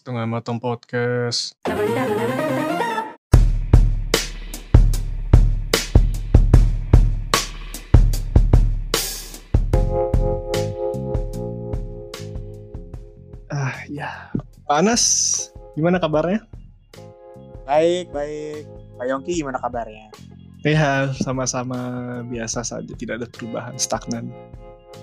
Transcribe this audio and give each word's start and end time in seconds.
Setengah 0.00 0.24
Matang 0.24 0.56
Podcast. 0.56 1.60
Ah, 13.52 13.76
ya. 13.92 14.32
Panas. 14.64 15.04
Gimana 15.76 16.00
kabarnya? 16.00 16.48
Baik, 17.68 18.08
baik. 18.08 18.64
Pak 18.96 19.04
Yongki 19.04 19.44
gimana 19.44 19.60
kabarnya? 19.60 20.08
Ya, 20.64 21.12
sama-sama 21.20 21.76
biasa 22.24 22.64
saja, 22.64 22.96
tidak 22.96 23.20
ada 23.20 23.28
perubahan, 23.28 23.76
stagnan. 23.76 24.32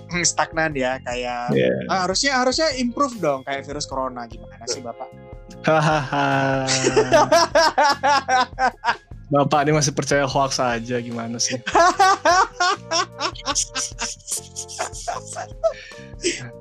Hmm, 0.08 0.24
Stagnan 0.24 0.72
ya, 0.72 0.96
kayak 1.04 1.52
Ya. 1.52 1.68
Ah, 1.92 2.08
harusnya 2.08 2.40
harusnya 2.40 2.72
improve 2.80 3.20
dong 3.20 3.44
kayak 3.44 3.68
virus 3.68 3.84
corona 3.84 4.24
gimana 4.24 4.64
sih 4.64 4.80
Bapak? 4.80 5.12
Hahaha. 5.64 6.64
Bapak 9.28 9.68
ini 9.68 9.76
masih 9.76 9.92
percaya 9.92 10.24
hoax 10.24 10.56
aja 10.56 10.96
gimana 11.04 11.36
sih? 11.36 11.60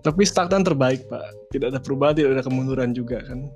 Tapi 0.04 0.22
stagnan 0.28 0.68
terbaik, 0.68 1.08
Pak. 1.08 1.56
Tidak 1.56 1.72
ada 1.72 1.80
perubahan, 1.80 2.20
tidak 2.20 2.36
ada 2.36 2.44
kemunduran 2.44 2.92
juga 2.92 3.24
kan. 3.24 3.48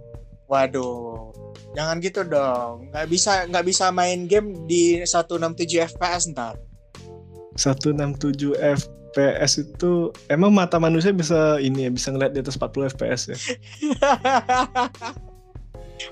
Waduh. 0.47 1.35
Jangan 1.75 1.99
gitu 1.99 2.23
dong. 2.23 2.87
Nggak 2.91 3.07
bisa 3.11 3.43
nggak 3.47 3.65
bisa 3.67 3.91
main 3.91 4.27
game 4.27 4.67
di 4.67 5.03
167 5.03 5.91
FPS 5.91 6.31
ntar. 6.31 6.55
167 7.55 8.55
FPS 9.11 9.59
itu 9.59 10.15
emang 10.31 10.55
mata 10.55 10.79
manusia 10.79 11.11
bisa 11.11 11.59
ini 11.59 11.87
ya, 11.87 11.91
bisa 11.91 12.15
ngeliat 12.15 12.31
di 12.31 12.39
atas 12.39 12.55
40 12.55 12.95
FPS 12.95 13.21
ya. 13.31 13.37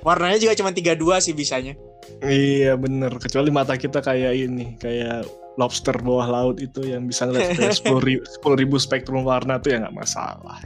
Warnanya 0.06 0.38
juga 0.38 0.54
cuma 0.60 0.76
32 0.76 1.00
sih 1.24 1.34
bisanya. 1.34 1.74
Iya 2.20 2.76
bener, 2.76 3.16
kecuali 3.18 3.50
mata 3.50 3.80
kita 3.80 4.04
kayak 4.04 4.34
ini, 4.36 4.76
kayak 4.78 5.26
lobster 5.56 5.96
bawah 6.00 6.28
laut 6.28 6.60
itu 6.60 6.84
yang 6.84 7.08
bisa 7.08 7.28
ngeliat 7.28 7.56
10 7.56 7.84
ribu, 8.08 8.24
10 8.24 8.60
ribu 8.60 8.76
spektrum 8.80 9.24
warna 9.24 9.60
tuh 9.60 9.76
ya 9.76 9.84
nggak 9.84 9.96
masalah. 9.96 10.60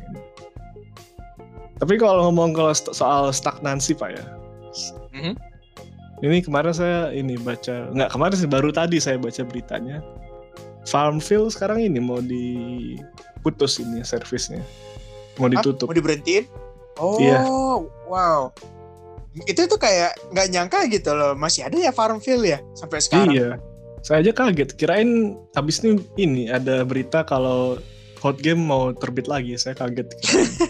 Tapi 1.77 1.99
kalau 1.99 2.29
ngomong 2.29 2.55
kalau 2.55 2.73
soal 2.73 3.29
stagnansi 3.29 3.93
pak 3.93 4.09
ya, 4.15 4.23
Mhm. 5.13 5.33
ini 6.25 6.41
kemarin 6.41 6.73
saya 6.73 7.13
ini 7.13 7.37
baca, 7.37 7.93
nggak 7.93 8.09
kemarin 8.09 8.37
sih 8.39 8.49
baru 8.49 8.73
tadi 8.73 8.97
saya 8.97 9.21
baca 9.21 9.45
beritanya, 9.45 10.01
Farmville 10.83 11.47
sekarang 11.47 11.79
ini 11.79 11.99
mau 11.99 12.19
diputus 12.19 13.79
ini 13.79 14.03
servisnya, 14.03 14.59
mau 15.37 15.47
Hah? 15.47 15.59
ditutup. 15.59 15.87
Mau 15.87 15.95
diberhentiin? 15.95 16.45
Oh, 16.99 17.17
Iya. 17.17 17.41
wow. 18.05 18.53
Itu 19.49 19.65
tuh 19.65 19.81
kayak 19.81 20.13
nggak 20.29 20.47
nyangka 20.53 20.79
gitu 20.93 21.09
loh. 21.15 21.33
Masih 21.33 21.65
ada 21.65 21.73
ya 21.73 21.89
Farmville 21.89 22.45
ya 22.45 22.59
sampai 22.77 23.01
sekarang. 23.01 23.33
Iya, 23.33 23.49
saya 24.05 24.21
aja 24.21 24.29
kaget. 24.29 24.77
Kirain 24.77 25.33
habis 25.57 25.81
ini 25.81 25.97
ini 26.21 26.43
ada 26.53 26.85
berita 26.85 27.25
kalau 27.25 27.81
Hot 28.21 28.37
Game 28.39 28.61
mau 28.61 28.93
terbit 28.93 29.25
lagi. 29.25 29.57
Saya 29.57 29.73
kaget. 29.73 30.05
kirain. 30.21 30.49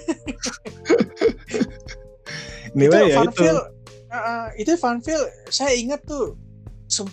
itu 2.74 2.90
Anyway, 2.90 3.06
ya 3.06 3.06
itu. 3.06 3.18
Farmville, 3.20 3.62
uh, 4.10 4.48
itu 4.58 4.72
Farmville 4.80 5.26
saya 5.50 5.74
ingat 5.78 6.02
tuh 6.08 6.34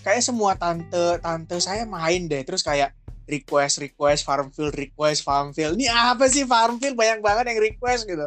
kayak 0.00 0.20
semua 0.20 0.54
tante 0.54 1.18
tante 1.18 1.56
saya 1.58 1.84
main 1.84 2.26
deh 2.26 2.42
terus 2.42 2.60
kayak 2.60 2.92
request 3.24 3.78
request 3.78 4.20
Farmville 4.22 4.70
request 4.70 5.22
Farmville 5.22 5.74
ini 5.74 5.86
apa 5.86 6.26
sih 6.26 6.44
Farmville 6.44 6.94
banyak 6.94 7.18
banget 7.20 7.44
yang 7.48 7.60
request 7.62 8.04
gitu 8.04 8.26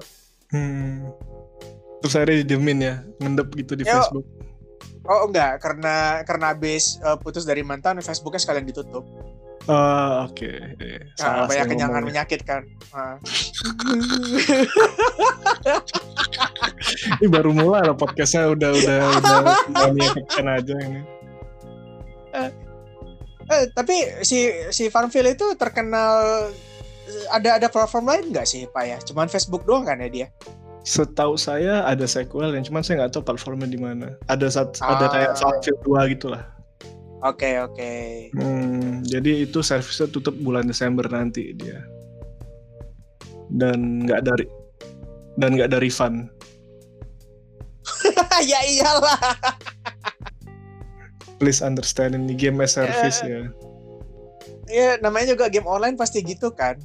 Hmm. 0.49 1.09
Terus 1.97 2.13
akhirnya 2.13 2.45
didiemin 2.45 2.77
ya, 2.77 3.01
ngendep 3.17 3.49
gitu 3.57 3.73
di 3.73 3.81
Yo. 3.83 3.97
Facebook. 3.97 4.21
oh 5.03 5.25
enggak 5.25 5.59
karena 5.59 6.21
karena 6.23 6.53
habis 6.53 6.95
uh, 7.01 7.17
putus 7.17 7.43
dari 7.43 7.59
mantan 7.59 7.99
Facebooknya 7.99 8.39
sekalian 8.39 8.63
ditutup 8.63 9.03
Ah, 9.63 10.27
oke. 10.27 10.43
Eh, 10.75 10.75
Nah, 10.75 11.15
salah 11.15 11.47
banyak 11.47 11.55
saya 11.55 11.71
kenyangan 11.71 12.03
menyakitkan 12.03 12.61
Ah. 12.91 13.15
Ini 17.23 17.27
baru 17.31 17.55
mulai 17.55 17.87
loh 17.87 17.95
podcastnya 17.95 18.51
udah 18.51 18.75
udah 18.75 18.99
udah 19.23 19.39
udah 19.71 19.87
menyakitkan 19.95 20.45
aja 20.51 20.75
ini. 20.83 20.99
Eh, 23.49 23.67
tapi 23.71 23.95
si 24.21 24.47
si 24.69 24.87
Farmville 24.87 25.33
itu 25.33 25.43
terkenal 25.55 26.47
ada 27.29 27.59
ada 27.59 27.67
platform 27.67 28.07
lain 28.07 28.23
nggak 28.31 28.47
sih 28.47 28.63
pak 28.67 28.83
ya 28.83 28.97
cuman 29.03 29.27
Facebook 29.27 29.63
doang 29.63 29.83
kan 29.83 29.99
ya 29.99 30.07
dia 30.07 30.27
Setahu 30.83 31.39
saya 31.39 31.87
ada 31.87 32.03
sequel 32.03 32.51
yang 32.51 32.67
cuman 32.67 32.83
saya 32.83 32.99
nggak 32.99 33.15
tahu 33.15 33.23
platformnya 33.23 33.71
di 33.71 33.79
mana. 33.79 34.19
Ada 34.27 34.51
sat, 34.51 34.75
ada 34.83 35.07
Ah. 35.07 35.11
kayak 35.15 35.31
Farmville 35.39 35.79
2 35.79 36.11
gitu 36.11 36.27
lah. 36.27 36.43
oke 37.23 37.51
oke 37.63 37.91
Hmm, 38.35 38.99
jadi 39.07 39.47
itu 39.47 39.63
servisnya 39.63 40.11
tutup 40.11 40.35
bulan 40.35 40.67
Desember 40.67 41.07
nanti 41.07 41.55
dia. 41.55 41.79
Dan 43.47 44.03
nggak 44.03 44.27
dari 44.27 44.43
dan 45.39 45.55
nggak 45.55 45.71
ada 45.71 45.79
refund. 45.79 46.27
ya 48.51 48.59
iyalah 48.67 49.19
Please 51.43 51.59
understand 51.59 52.15
ini 52.15 52.39
game 52.39 52.63
as 52.63 52.79
service 52.79 53.19
ya. 53.19 53.51
ya 54.71 54.95
namanya 55.03 55.35
juga 55.35 55.51
game 55.51 55.67
online 55.67 55.99
pasti 55.99 56.23
gitu 56.23 56.55
kan 56.55 56.79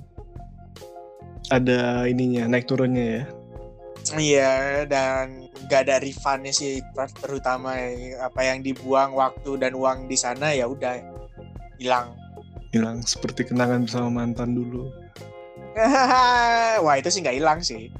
Ada 1.49 2.11
ininya 2.11 2.51
naik 2.51 2.67
turunnya 2.67 3.07
ya. 3.07 3.23
iya 4.19 4.53
dan 4.83 5.47
nggak 5.69 5.81
ada 5.87 6.03
refundnya 6.03 6.51
sih 6.51 6.83
ter- 6.91 7.15
terutama 7.23 7.79
apa 8.19 8.41
yang 8.43 8.67
dibuang 8.67 9.15
waktu 9.15 9.63
dan 9.63 9.79
uang 9.79 10.11
di 10.11 10.19
sana 10.19 10.51
ya 10.51 10.67
udah 10.67 10.99
hilang 11.79 12.19
Hilang 12.69 13.01
seperti 13.01 13.47
kenangan 13.47 13.87
bersama 13.87 14.11
mantan 14.11 14.59
dulu. 14.59 14.91
wah 16.85 16.95
itu 16.99 17.09
sih 17.09 17.23
nggak 17.23 17.39
hilang 17.39 17.63
sih 17.63 17.95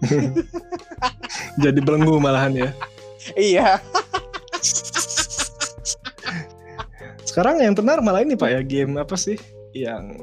Jadi 1.62 1.78
belenggu 1.84 2.16
malahan 2.16 2.56
ya. 2.56 2.70
iya 3.36 3.76
Sekarang 7.30 7.62
yang 7.62 7.72
tenar 7.72 8.02
malah 8.02 8.20
ini 8.20 8.34
Pak 8.34 8.50
ya 8.50 8.60
game 8.60 8.98
apa 8.98 9.14
sih? 9.14 9.38
Yang 9.70 10.18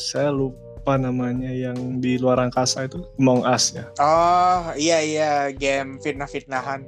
saya 0.00 0.32
lupa 0.32 0.96
namanya 0.96 1.52
yang 1.52 2.00
di 2.00 2.16
luar 2.16 2.40
angkasa 2.40 2.88
itu 2.88 3.04
Among 3.16 3.44
Us 3.44 3.74
ya. 3.74 3.84
oh 3.98 4.72
iya 4.72 5.04
iya 5.04 5.30
game 5.52 6.00
fitnah 6.00 6.24
fitnahan 6.24 6.80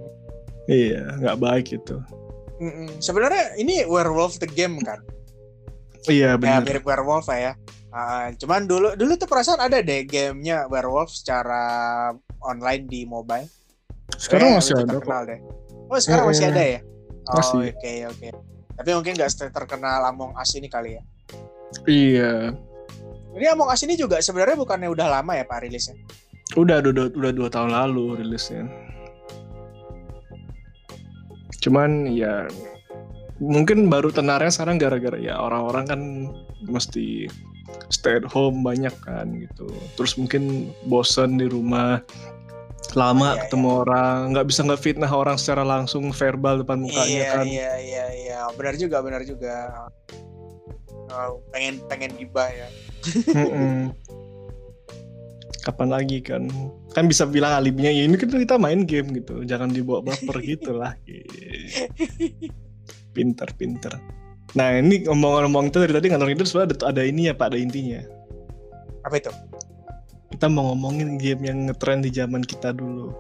Iya, 0.65 1.19
nggak 1.19 1.37
baik 1.37 1.67
itu. 1.75 2.01
sebenarnya 2.97 3.57
ini 3.57 3.85
werewolf 3.85 4.37
the 4.37 4.47
game 4.47 4.81
kan 4.81 5.05
Iya 6.07 6.33
ya 6.33 6.39
benar. 6.39 6.63
mirip 6.63 6.81
werewolf 6.83 7.27
lah 7.27 7.41
ya 7.43 7.53
Ah, 7.91 8.31
cuman 8.33 8.65
dulu 8.65 8.95
dulu 8.95 9.19
tuh 9.19 9.27
perasaan 9.27 9.59
ada 9.59 9.83
deh 9.83 10.07
gamenya 10.07 10.65
werewolf 10.65 11.11
secara 11.11 11.61
online 12.41 12.87
di 12.87 13.03
mobile 13.03 13.45
Sekarang 14.15 14.55
Eh, 14.55 14.57
masih 14.57 14.75
ada 14.79 14.97
kok. 14.97 15.11
deh. 15.27 15.41
Oh 15.89 15.99
sekarang 15.99 16.25
Eh, 16.25 16.31
masih 16.31 16.45
ada 16.47 16.63
ya? 16.63 16.81
Oh 17.27 17.35
masih. 17.37 17.59
oke 17.69 17.93
oke. 18.07 18.29
Tapi 18.81 18.97
mungkin 18.97 19.13
nggak 19.13 19.53
terkenal 19.53 20.09
Among 20.09 20.33
Us 20.41 20.57
ini 20.57 20.73
kali 20.73 20.97
ya. 20.97 21.03
Iya. 21.85 22.57
Ini 23.37 23.47
Among 23.53 23.69
Us 23.69 23.85
ini 23.85 23.93
juga 23.93 24.25
sebenarnya 24.25 24.57
bukannya 24.57 24.89
udah 24.89 25.21
lama 25.21 25.37
ya 25.37 25.45
pak 25.45 25.69
rilisnya? 25.69 26.01
Udah, 26.57 26.81
udah, 26.81 27.13
udah 27.13 27.33
dua 27.37 27.53
tahun 27.53 27.77
lalu 27.77 28.25
rilisnya. 28.25 28.65
Cuman 31.61 32.09
ya 32.09 32.49
mungkin 33.37 33.93
baru 33.93 34.09
tenarnya 34.09 34.49
sekarang 34.49 34.81
gara-gara 34.81 35.21
ya 35.21 35.37
orang-orang 35.37 35.85
kan 35.85 36.01
mesti 36.65 37.29
stay 37.93 38.17
at 38.17 38.25
home 38.25 38.65
banyak 38.65 38.97
kan 39.05 39.29
gitu. 39.37 39.69
Terus 40.01 40.17
mungkin 40.17 40.73
bosen 40.89 41.37
di 41.37 41.53
rumah 41.53 42.01
lama 42.99 43.33
Oh, 43.33 43.35
iya, 43.37 43.41
ketemu 43.47 43.69
orang 43.87 44.17
nggak 44.35 44.47
bisa 44.51 44.61
nggak 44.67 44.81
fitnah 44.83 45.13
orang 45.13 45.37
secara 45.37 45.63
langsung 45.63 46.11
verbal 46.11 46.63
depan 46.63 46.83
mukanya 46.83 47.11
iya 47.11 47.27
kan 47.35 47.45
iya 47.47 47.73
iya 47.79 48.05
iya. 48.15 48.39
Benar 48.57 48.75
juga 48.77 48.99
benar 49.05 49.23
juga. 49.23 49.71
Oh, 51.11 51.43
pengen 51.51 51.79
pengen 51.91 52.11
gibah 52.19 52.49
ya. 52.51 52.69
Mm-mm. 53.33 53.91
kapan 55.61 55.93
lagi 55.93 56.25
kan 56.25 56.49
kan 56.97 57.05
bisa 57.05 57.29
bilang 57.29 57.53
alibinya 57.53 57.93
ya 57.93 58.09
ini 58.09 58.17
kan 58.17 58.33
kita 58.33 58.57
main 58.57 58.89
game 58.89 59.13
gitu 59.13 59.45
jangan 59.45 59.69
dibawa 59.69 60.01
baper 60.01 60.41
gitu 60.57 60.73
lah 60.73 60.97
pinter 63.13 63.45
pinter 63.61 63.93
nah 64.57 64.73
ini 64.73 65.05
ngomong-ngomong 65.05 65.69
itu 65.69 65.85
dari 65.85 65.93
tadi 65.93 66.07
ngalor 66.11 66.33
itu 66.33 66.49
sebenarnya 66.49 66.81
ada, 66.81 66.97
ada 66.97 67.03
ini 67.05 67.29
ya 67.29 67.37
pak 67.37 67.53
ada 67.53 67.59
intinya 67.61 68.01
Apa 69.05 69.17
itu? 69.17 69.33
Kita 70.41 70.49
mau 70.49 70.73
ngomongin 70.73 71.21
game 71.21 71.53
yang 71.53 71.69
ngetrend 71.69 72.09
di 72.09 72.17
zaman 72.17 72.41
kita 72.41 72.73
dulu 72.73 73.13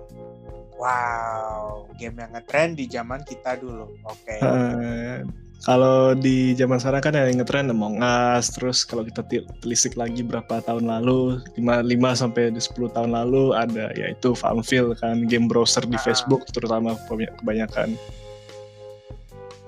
Wow, 0.80 1.92
game 2.00 2.16
yang 2.16 2.32
ngetrend 2.32 2.80
di 2.80 2.88
zaman 2.88 3.20
kita 3.28 3.60
dulu. 3.60 3.92
Oke. 4.08 4.40
Eh, 4.40 5.20
kalau 5.60 6.16
di 6.16 6.56
zaman 6.56 6.80
sekarang 6.80 7.04
kan 7.04 7.12
yang 7.12 7.36
ngetren 7.36 7.68
Among 7.68 8.00
Us, 8.00 8.48
terus 8.48 8.88
kalau 8.88 9.04
kita 9.04 9.20
telisik 9.60 10.00
lagi 10.00 10.24
berapa 10.24 10.64
tahun 10.64 10.88
lalu, 10.88 11.44
5, 11.60 11.84
5 11.84 12.16
sampai 12.16 12.56
10 12.56 12.96
tahun 12.96 13.12
lalu 13.12 13.52
ada 13.52 13.92
yaitu 13.92 14.32
Farmville 14.32 14.96
kan, 14.96 15.28
game 15.28 15.52
browser 15.52 15.84
di 15.84 16.00
uh 16.00 16.04
Facebook 16.08 16.48
terutama 16.48 16.96
kebanyakan. 17.44 18.00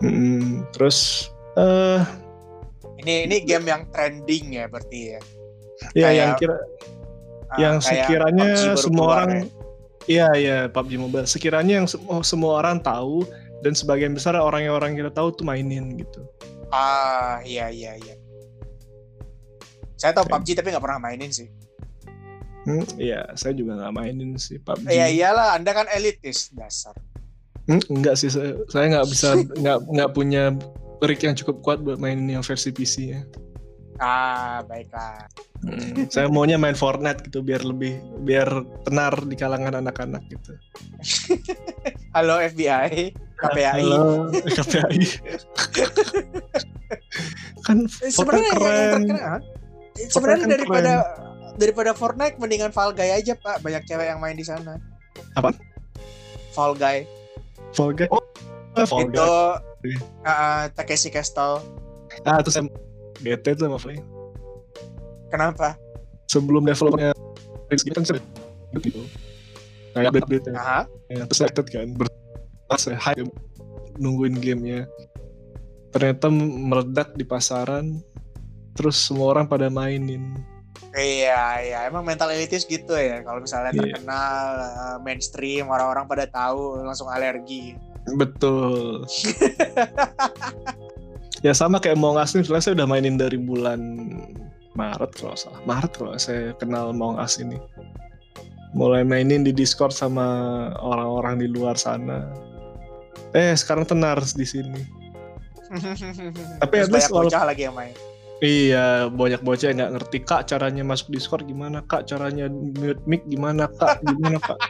Hmm, 0.00 0.64
terus 0.72 1.28
uh, 1.60 2.00
ini 3.04 3.28
ini 3.28 3.36
game 3.44 3.68
yang 3.68 3.84
trending 3.92 4.56
ya 4.56 4.64
berarti 4.64 5.00
ya. 5.12 5.20
Iya 5.92 6.08
yang 6.24 6.32
kira 6.40 6.56
uh, 6.56 7.01
yang 7.60 7.76
sekiranya 7.80 8.76
semua 8.78 9.06
orang 9.18 9.30
ya. 9.30 9.44
Iya 10.02 10.28
iya 10.34 10.58
PUBG 10.66 10.98
Mobile 10.98 11.30
sekiranya 11.30 11.78
yang 11.82 11.86
semua, 11.86 12.26
semua 12.26 12.58
orang 12.58 12.82
tahu 12.82 13.22
dan 13.62 13.78
sebagian 13.78 14.10
besar 14.10 14.34
orang 14.34 14.66
yang 14.66 14.74
orang 14.74 14.98
kita 14.98 15.14
tahu 15.14 15.30
tuh 15.30 15.46
mainin 15.46 15.94
gitu. 15.94 16.26
Ah 16.74 17.38
iya 17.46 17.70
iya 17.70 17.94
iya. 17.94 18.14
Saya 19.94 20.10
tahu 20.18 20.26
PUBG 20.26 20.58
tapi 20.58 20.74
nggak 20.74 20.82
pernah 20.82 20.98
mainin 20.98 21.30
sih. 21.30 21.46
Hmm, 22.62 22.86
iya, 22.94 23.26
saya 23.34 23.54
juga 23.54 23.78
nggak 23.78 23.94
mainin 23.94 24.34
sih 24.38 24.58
PUBG. 24.58 24.90
Iya 24.90 25.06
iyalah, 25.10 25.54
Anda 25.54 25.70
kan 25.70 25.86
elitis 25.94 26.50
dasar. 26.50 26.94
Hmm, 27.70 27.78
enggak 27.86 28.18
sih, 28.18 28.26
saya 28.26 28.58
saya 28.66 28.98
nggak 28.98 29.06
bisa 29.06 29.38
nggak 29.38 29.78
nggak 29.86 30.10
punya 30.10 30.50
rig 30.98 31.22
yang 31.22 31.38
cukup 31.38 31.62
kuat 31.62 31.78
buat 31.86 32.02
mainin 32.02 32.26
yang 32.26 32.42
versi 32.42 32.74
PC 32.74 32.94
ya. 33.14 33.22
Ah, 34.00 34.64
baiklah. 34.64 35.28
Hmm, 35.62 36.08
saya 36.08 36.26
maunya 36.26 36.56
main 36.56 36.74
Fortnite 36.74 37.28
gitu 37.28 37.44
biar 37.44 37.62
lebih 37.62 38.00
biar 38.24 38.48
tenar 38.88 39.14
di 39.28 39.36
kalangan 39.36 39.78
anak-anak 39.78 40.24
gitu. 40.32 40.56
Halo 42.16 42.40
FBI, 42.40 43.12
KPI. 43.14 43.82
Halo 43.84 44.32
KPI. 44.32 45.00
kan 47.66 47.78
eh, 47.86 48.10
sebenarnya 48.10 48.52
keren. 48.56 49.02
Yang 49.06 49.18
eh, 50.00 50.08
sebenarnya 50.10 50.44
kan 50.44 50.52
daripada 50.56 50.92
keren. 50.98 51.58
daripada 51.60 51.90
Fortnite 51.92 52.36
mendingan 52.40 52.72
Fall 52.74 52.96
Guy 52.96 53.12
aja, 53.12 53.36
Pak. 53.38 53.62
Banyak 53.62 53.86
cewek 53.86 54.08
yang 54.08 54.18
main 54.18 54.34
di 54.34 54.46
sana. 54.46 54.80
Apa? 55.38 55.54
Fall 56.56 56.74
Guy. 56.74 57.06
Fall 57.72 57.94
Guy. 57.94 58.08
Oh, 58.10 58.24
Fall 58.88 59.08
itu 59.08 59.14
Guy. 59.14 59.94
Uh, 60.26 60.64
Takeshi 60.74 61.10
Castle. 61.10 61.62
Ah, 62.26 62.38
terus 62.44 62.60
bete 63.22 63.54
tuh 63.54 63.70
sama 63.70 63.78
Flame. 63.78 64.04
Kenapa? 65.32 65.78
Sebelum 66.28 66.66
developernya 66.66 67.16
Prince 67.70 67.88
kan 67.88 68.04
gitu. 68.82 69.00
Kayak 69.96 70.12
update-update 70.12 70.44
ya. 70.48 70.84
ya. 71.08 71.22
Terus 71.28 71.40
excited 71.40 71.66
kan. 71.72 71.88
Berpas 71.96 72.82
ya, 72.88 72.96
hype 73.00 73.32
nungguin 73.96 74.36
gamenya. 74.40 74.88
Ternyata 75.92 76.28
meledak 76.32 77.16
di 77.16 77.24
pasaran. 77.24 78.00
Terus 78.72 78.96
semua 78.96 79.36
orang 79.36 79.44
pada 79.48 79.68
mainin. 79.68 80.36
Iya, 80.92 81.60
iya. 81.64 81.78
Emang 81.88 82.04
mental 82.04 82.32
elitis 82.32 82.64
gitu 82.68 82.92
ya. 82.96 83.20
Kalau 83.24 83.40
misalnya 83.40 83.72
yeah. 83.72 83.96
terkenal 83.96 84.36
uh, 84.72 84.96
mainstream, 85.04 85.68
orang-orang 85.68 86.04
pada 86.08 86.24
tahu 86.28 86.80
langsung 86.80 87.08
alergi. 87.08 87.76
Betul. 88.16 89.04
ya 91.42 91.52
sama 91.52 91.82
kayak 91.82 91.98
Among 91.98 92.18
Us 92.18 92.34
ini 92.34 92.46
sebenarnya 92.46 92.64
saya 92.64 92.74
udah 92.78 92.88
mainin 92.88 93.16
dari 93.18 93.38
bulan 93.38 93.80
Maret 94.78 95.12
kalau 95.18 95.36
salah. 95.36 95.60
Maret 95.68 95.92
kalau 95.98 96.14
saya 96.16 96.56
kenal 96.56 96.94
Among 96.94 97.18
Us 97.18 97.36
ini. 97.42 97.58
Mulai 98.72 99.04
mainin 99.04 99.44
di 99.44 99.52
Discord 99.52 99.92
sama 99.92 100.24
orang-orang 100.80 101.44
di 101.44 101.46
luar 101.50 101.76
sana. 101.76 102.32
Eh 103.36 103.52
sekarang 103.52 103.84
tenar 103.84 104.16
di 104.22 104.46
sini. 104.48 104.80
Tapi 106.64 106.74
at 106.80 106.88
least 106.88 107.12
bocah 107.12 107.44
lagi 107.44 107.68
yang 107.68 107.76
main. 107.76 107.92
Iya, 108.42 109.06
banyak 109.06 109.44
bocah 109.46 109.70
yang 109.70 109.78
nggak 109.78 109.92
ngerti 110.00 110.18
kak 110.26 110.50
caranya 110.50 110.82
masuk 110.82 111.14
Discord 111.14 111.46
gimana? 111.46 111.84
Kak, 111.86 112.10
caranya 112.10 112.50
mute 112.50 112.98
mic 113.06 113.22
gimana? 113.30 113.70
Kak, 113.70 114.02
gimana 114.02 114.38
kak. 114.40 114.58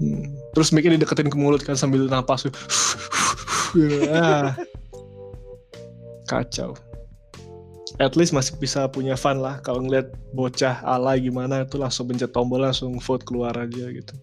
Hmm. 0.00 0.32
Terus 0.56 0.72
mic-nya 0.72 0.96
dideketin 0.96 1.28
ke 1.28 1.36
mulut 1.36 1.60
kan 1.60 1.76
sambil 1.76 2.08
napas. 2.08 2.48
Ah. 4.10 4.58
Kacau. 6.30 6.78
At 7.98 8.14
least 8.14 8.32
masih 8.32 8.54
bisa 8.56 8.86
punya 8.88 9.18
fun 9.18 9.42
lah 9.42 9.58
kalau 9.60 9.82
ngeliat 9.82 10.14
bocah 10.32 10.80
ala 10.86 11.18
gimana 11.18 11.66
itu 11.66 11.76
langsung 11.76 12.08
pencet 12.08 12.30
tombol 12.30 12.62
langsung 12.62 12.96
vote 13.02 13.26
keluar 13.26 13.52
aja 13.58 13.90
gitu. 13.90 14.14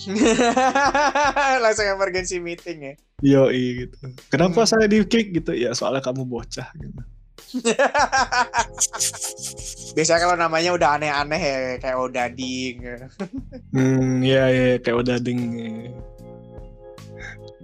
langsung 1.64 1.86
emergency 1.86 2.40
meeting 2.40 2.78
ya. 2.80 2.94
Yo 3.20 3.42
gitu. 3.52 4.16
Kenapa 4.32 4.64
hmm. 4.64 4.70
saya 4.70 4.88
di 4.88 5.04
kick 5.04 5.36
gitu? 5.36 5.52
Ya 5.52 5.76
soalnya 5.76 6.00
kamu 6.00 6.24
bocah 6.24 6.72
gitu. 6.80 7.02
Biasanya 9.96 10.20
kalau 10.22 10.36
namanya 10.38 10.70
udah 10.72 10.88
aneh-aneh 10.96 11.42
ya 11.42 11.58
kayak 11.82 11.98
Odading. 11.98 12.74
hmm, 13.74 14.22
iya 14.22 14.44
iya 14.48 14.78
kayak 14.78 14.96
Odading. 15.02 15.40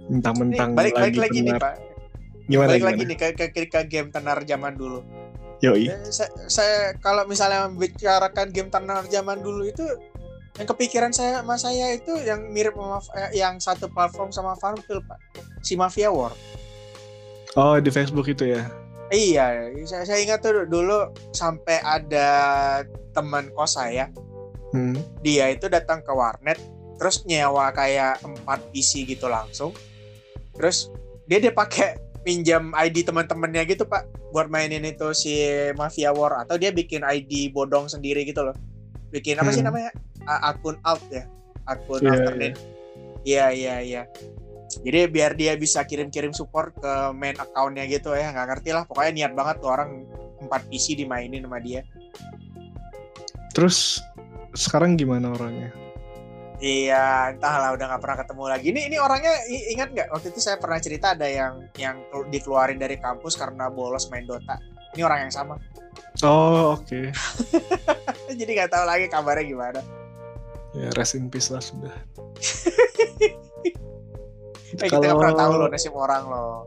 Mentang-mentang 0.07 0.73
balik 0.73 0.95
balik 0.95 1.19
lagi 1.19 1.39
nih 1.43 1.55
Pak. 1.59 1.73
Gimana, 2.47 2.67
balik 2.71 2.81
gimana? 2.81 2.91
lagi 2.95 3.03
nih 3.03 3.17
ke, 3.19 3.27
ke, 3.51 3.63
ke 3.67 3.81
game 3.91 4.09
tenar 4.09 4.39
zaman 4.47 4.73
dulu. 4.75 5.03
Yoi. 5.59 5.89
Eh, 5.89 5.99
saya, 6.13 6.29
saya 6.47 6.77
kalau 7.01 7.25
misalnya 7.25 7.67
membicarakan 7.67 8.53
game 8.53 8.69
tenar 8.71 9.03
zaman 9.09 9.41
dulu 9.41 9.67
itu 9.67 9.83
yang 10.57 10.67
kepikiran 10.69 11.11
saya 11.13 11.41
sama 11.41 11.57
saya 11.57 11.93
itu 11.93 12.13
yang 12.23 12.49
mirip 12.49 12.73
sama 12.73 12.97
eh, 13.17 13.31
yang 13.37 13.59
satu 13.59 13.89
platform 13.89 14.29
sama 14.31 14.53
Farmville 14.57 15.03
Pak. 15.03 15.19
Si 15.65 15.75
Mafia 15.75 16.13
War. 16.13 16.31
Oh, 17.57 17.75
di 17.81 17.89
Facebook 17.89 18.29
itu 18.29 18.53
ya. 18.53 18.63
Iya, 19.07 19.71
saya, 19.87 20.03
saya 20.03 20.19
ingat 20.19 20.43
tuh 20.43 20.67
dulu 20.67 21.09
sampai 21.31 21.79
ada 21.81 22.29
teman 23.15 23.49
kos 23.55 23.79
saya. 23.79 24.11
Hmm. 24.75 24.99
Dia 25.23 25.49
itu 25.51 25.71
datang 25.71 26.03
ke 26.03 26.11
warnet 26.11 26.59
terus 26.97 27.23
nyewa 27.29 27.69
kayak 27.71 28.19
empat 28.25 28.59
PC 28.73 29.05
gitu 29.07 29.29
langsung. 29.29 29.71
Terus 30.57 30.89
dia 31.29 31.37
dia 31.39 31.53
pakai 31.53 32.01
pinjam 32.25 32.73
ID 32.75 33.07
teman-temannya 33.07 33.63
gitu 33.69 33.87
pak. 33.87 34.09
Buat 34.35 34.51
mainin 34.51 34.83
itu 34.83 35.13
si 35.15 35.39
Mafia 35.77 36.11
War. 36.11 36.43
Atau 36.43 36.59
dia 36.59 36.73
bikin 36.73 37.05
ID 37.05 37.53
bodong 37.55 37.87
sendiri 37.87 38.27
gitu 38.27 38.43
loh. 38.43 38.57
Bikin 39.13 39.39
apa 39.39 39.53
hmm. 39.53 39.55
sih 39.55 39.63
namanya? 39.63 39.91
A 40.27 40.51
akun 40.51 40.75
alt 40.83 40.99
ya? 41.07 41.23
Akun 41.69 42.03
yeah, 42.03 42.11
alternate. 42.11 42.57
Iya 43.23 43.45
iya 43.53 43.75
iya. 43.79 44.03
Jadi 44.83 45.07
biar 45.07 45.39
dia 45.39 45.55
bisa 45.55 45.87
kirim-kirim 45.87 46.35
support 46.35 46.75
ke 46.75 46.93
main 47.15 47.37
accountnya 47.39 47.87
gitu 47.87 48.11
ya. 48.11 48.35
Nggak 48.35 48.47
ngerti 48.57 48.69
lah. 48.75 48.83
Pokoknya 48.83 49.11
niat 49.23 49.33
banget 49.37 49.63
tuh 49.63 49.71
orang 49.71 50.03
empat 50.43 50.67
PC 50.67 50.99
dimainin 50.99 51.47
sama 51.47 51.63
dia. 51.63 51.87
Terus 53.55 54.03
sekarang 54.53 54.99
gimana 54.99 55.33
orangnya 55.33 55.86
Iya, 56.57 57.37
entahlah 57.37 57.77
udah 57.77 57.85
nggak 57.85 58.01
pernah 58.01 58.17
ketemu 58.17 58.43
lagi. 58.49 58.65
Ini 58.73 58.81
ini 58.89 58.97
orangnya 58.97 59.33
ingat 59.45 59.93
nggak 59.93 60.07
waktu 60.09 60.27
itu 60.33 60.41
saya 60.41 60.57
pernah 60.57 60.81
cerita 60.81 61.13
ada 61.13 61.29
yang 61.29 61.69
yang 61.77 62.01
dikeluarin 62.33 62.81
dari 62.81 62.97
kampus 62.97 63.37
karena 63.37 63.69
bolos 63.69 64.09
main 64.09 64.25
Dota. 64.25 64.57
Ini 64.97 65.05
orang 65.05 65.29
yang 65.29 65.33
sama. 65.33 65.61
Oh 66.25 66.73
oke. 66.73 66.89
Okay. 66.89 67.13
Jadi 68.41 68.51
nggak 68.57 68.73
tahu 68.73 68.85
lagi 68.89 69.05
kabarnya 69.05 69.45
gimana. 69.45 69.81
Ya 70.73 70.89
rest 70.97 71.13
in 71.13 71.29
peace 71.29 71.53
lah 71.53 71.61
sudah. 71.61 71.93
eh, 74.81 74.89
Kalau... 74.89 74.97
Kita 74.97 75.13
nggak 75.13 75.17
pernah 75.21 75.37
tahu 75.37 75.51
loh 75.61 75.67
nasib 75.69 75.93
orang 75.93 76.25
loh. 76.25 76.65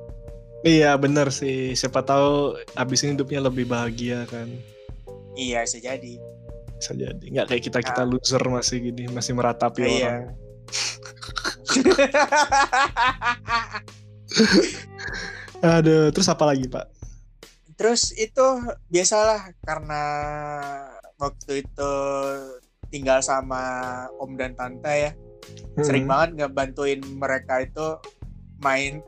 Iya 0.62 0.95
bener 1.03 1.35
sih. 1.35 1.75
Siapa 1.75 2.07
tahu 2.07 2.55
abis 2.79 3.03
ini 3.03 3.19
hidupnya 3.19 3.43
lebih 3.43 3.67
bahagia 3.67 4.23
kan. 4.31 4.47
Iya 5.35 5.67
bisa 5.67 5.83
jadi 5.83 6.23
bisa 6.81 6.97
jadi 6.97 7.21
nggak 7.21 7.47
kayak 7.53 7.63
kita 7.63 7.79
kita 7.85 8.03
nah. 8.03 8.09
loser 8.09 8.43
masih 8.49 8.81
gini 8.81 9.05
masih 9.13 9.37
meratapi 9.37 9.85
iya. 9.85 9.93
orang 9.93 10.33
Aduh, 15.61 16.09
terus 16.15 16.29
apa 16.31 16.45
lagi 16.49 16.65
pak? 16.67 16.89
Terus 17.77 18.13
itu 18.17 18.47
biasalah 18.89 19.53
karena 19.65 20.03
waktu 21.17 21.65
itu 21.65 21.93
tinggal 22.89 23.21
sama 23.21 23.61
om 24.21 24.37
dan 24.37 24.57
tante 24.57 24.89
ya, 24.89 25.13
hmm. 25.13 25.85
sering 25.85 26.09
banget 26.09 26.41
nggak 26.41 26.53
bantuin 26.53 27.01
mereka 27.05 27.65
itu 27.65 27.97
main 28.61 29.01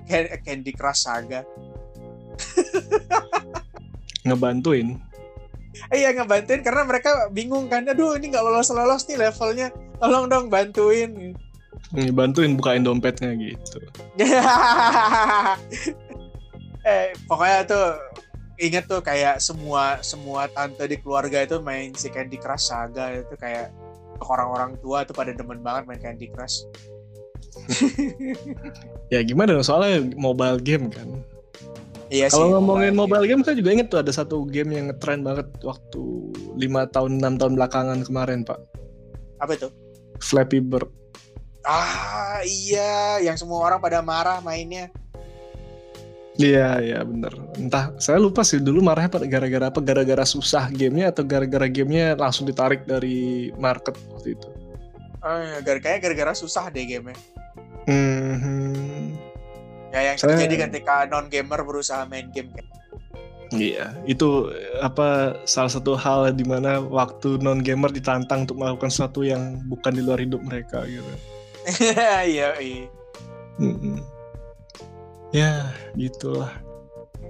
Candy 0.44 0.72
Crush 0.72 1.04
Saga. 1.04 1.44
Ngebantuin? 4.24 5.11
Iya 5.92 6.12
ngebantuin 6.12 6.60
karena 6.60 6.82
mereka 6.84 7.28
bingung 7.32 7.66
kan 7.68 7.84
aduh 7.88 8.16
ini 8.16 8.32
nggak 8.32 8.44
lolos 8.44 8.68
lolos 8.72 9.08
nih 9.08 9.18
levelnya 9.28 9.68
tolong 10.00 10.28
dong 10.28 10.46
bantuin 10.52 11.36
Nih, 11.92 12.08
bantuin 12.08 12.56
bukain 12.56 12.80
dompetnya 12.80 13.36
gitu. 13.36 13.84
eh, 16.88 17.12
pokoknya 17.28 17.68
tuh 17.68 17.86
inget 18.56 18.88
tuh 18.88 19.04
kayak 19.04 19.44
semua 19.44 20.00
semua 20.00 20.48
tante 20.48 20.88
di 20.88 20.96
keluarga 20.96 21.44
itu 21.44 21.60
main 21.60 21.92
si 21.92 22.08
Candy 22.08 22.40
Crush 22.40 22.72
Saga 22.72 23.12
itu 23.12 23.36
kayak 23.36 23.68
orang-orang 24.24 24.80
tua 24.80 25.04
tuh 25.04 25.12
pada 25.12 25.36
demen 25.36 25.60
banget 25.60 25.84
main 25.84 26.00
Candy 26.00 26.32
Crush. 26.32 26.64
ya 29.12 29.20
gimana 29.20 29.52
dong, 29.52 29.66
soalnya 29.66 30.00
mobile 30.16 30.56
game 30.64 30.88
kan. 30.88 31.20
Iya 32.12 32.28
sih. 32.28 32.36
Kalau 32.36 32.60
ngomongin 32.60 32.92
mobile 32.92 33.24
mobile 33.24 33.24
game 33.24 33.40
saya 33.40 33.56
juga 33.56 33.70
inget 33.72 33.88
tuh 33.88 34.04
ada 34.04 34.12
satu 34.12 34.44
game 34.44 34.76
yang 34.76 34.92
ngetren 34.92 35.24
banget 35.24 35.48
waktu 35.64 36.02
lima 36.60 36.84
tahun 36.92 37.24
enam 37.24 37.40
tahun 37.40 37.56
belakangan 37.56 38.04
kemarin 38.04 38.44
pak. 38.44 38.60
Apa 39.40 39.56
itu? 39.56 39.72
Flappy 40.20 40.60
Bird. 40.60 40.92
Ah 41.64 42.44
iya, 42.44 43.16
yang 43.24 43.40
semua 43.40 43.64
orang 43.64 43.80
pada 43.80 44.04
marah 44.04 44.44
mainnya. 44.44 44.92
Iya 46.36 46.84
iya 46.84 47.00
bener. 47.00 47.32
Entah 47.56 47.96
saya 47.96 48.20
lupa 48.20 48.44
sih 48.44 48.60
dulu 48.60 48.84
marahnya 48.84 49.08
pada 49.08 49.24
gara-gara 49.24 49.72
apa? 49.72 49.80
Gara-gara 49.80 50.24
susah 50.28 50.68
gamenya 50.68 51.16
atau 51.16 51.24
gara-gara 51.24 51.64
gamenya 51.64 52.16
langsung 52.20 52.44
ditarik 52.44 52.84
dari 52.84 53.48
market 53.56 53.96
waktu 54.12 54.36
itu. 54.36 54.48
Oh, 55.22 55.38
iya, 55.38 55.64
gara 55.64 55.78
kayaknya 55.80 56.00
gara-gara 56.12 56.32
susah 56.36 56.68
deh 56.68 56.84
gamenya. 56.84 57.16
Hmm, 57.82 59.01
Ya 59.92 60.00
yang 60.02 60.16
Saya- 60.16 60.34
terjadi 60.34 60.66
ketika 60.66 61.04
non 61.04 61.28
gamer 61.28 61.60
berusaha 61.62 62.02
main 62.04 62.28
game. 62.28 62.48
kan. 62.50 62.66
iya 63.52 63.92
itu 64.08 64.48
eh, 64.48 64.80
apa 64.80 65.36
salah 65.44 65.68
satu 65.68 65.92
hal 65.92 66.32
di 66.32 66.40
mana 66.42 66.80
waktu 66.80 67.36
non 67.36 67.60
gamer 67.60 67.92
ditantang 67.92 68.48
untuk 68.48 68.56
melakukan 68.56 68.88
sesuatu 68.88 69.20
yang 69.20 69.60
bukan 69.68 69.92
di 69.92 70.00
luar 70.00 70.16
hidup 70.18 70.40
mereka 70.40 70.80
gitu. 70.84 71.04
Iya, 72.24 72.56
iya. 72.56 72.88
Mm-mm. 73.60 74.00
Ya 75.30 75.68
gitulah. 75.92 76.48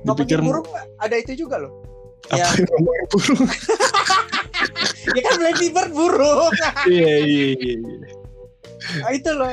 Dipikir- 0.02 0.38
burung 0.40 0.62
ada 0.96 1.14
itu 1.14 1.34
juga 1.36 1.58
loh. 1.58 1.82
Apa 2.30 2.38
Ya, 2.38 2.46
yang 2.54 2.70
ngomongin 2.70 3.06
burung? 3.10 3.42
ya 5.18 5.20
kan 5.20 5.32
Flappy 5.36 5.68
Bird 5.68 5.90
burung. 5.90 6.52
Iya 6.86 7.14
iya 7.18 7.46
iya. 7.58 7.74
iya. 7.76 8.08
Ah, 9.02 9.10
itu 9.10 9.30
loh. 9.30 9.46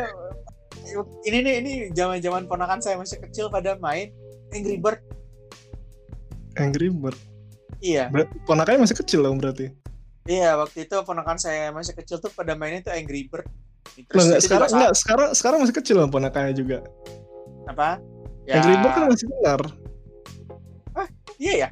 Ini 1.23 1.37
nih 1.39 1.53
ini 1.61 1.71
zaman-zaman 1.91 2.45
ponakan 2.45 2.79
saya 2.79 2.95
masih 2.95 3.21
kecil 3.21 3.47
pada 3.47 3.77
main 3.77 4.09
Angry 4.49 4.77
Bird. 4.77 4.99
Angry 6.55 6.89
Bird. 6.89 7.17
Iya. 7.79 8.09
Ber- 8.09 8.27
Ponakannya 8.43 8.83
masih 8.83 8.97
kecil 8.97 9.23
dong 9.23 9.37
berarti. 9.37 9.71
Iya, 10.25 10.53
waktu 10.59 10.85
itu 10.85 10.95
ponakan 11.01 11.37
saya 11.37 11.71
masih 11.71 11.95
kecil 11.95 12.19
tuh 12.19 12.29
pada 12.29 12.53
mainnya 12.53 12.85
tuh 12.85 12.93
Angry 12.93 13.25
Bird. 13.25 13.47
Loh, 14.13 14.21
enggak, 14.21 14.39
itu 14.39 14.45
sekarang 14.45 14.69
enggak, 14.69 14.93
sekarang 14.93 15.29
sekarang 15.33 15.57
masih 15.63 15.75
kecil 15.75 15.95
loh 15.97 16.07
ponakannya 16.07 16.53
juga. 16.53 16.77
apa? 17.65 17.97
Ya, 18.45 18.59
Angry 18.59 18.75
Bird 18.77 18.93
kan 18.93 19.03
masih 19.07 19.25
benar. 19.29 19.61
Iya 21.39 21.53
ya. 21.55 21.69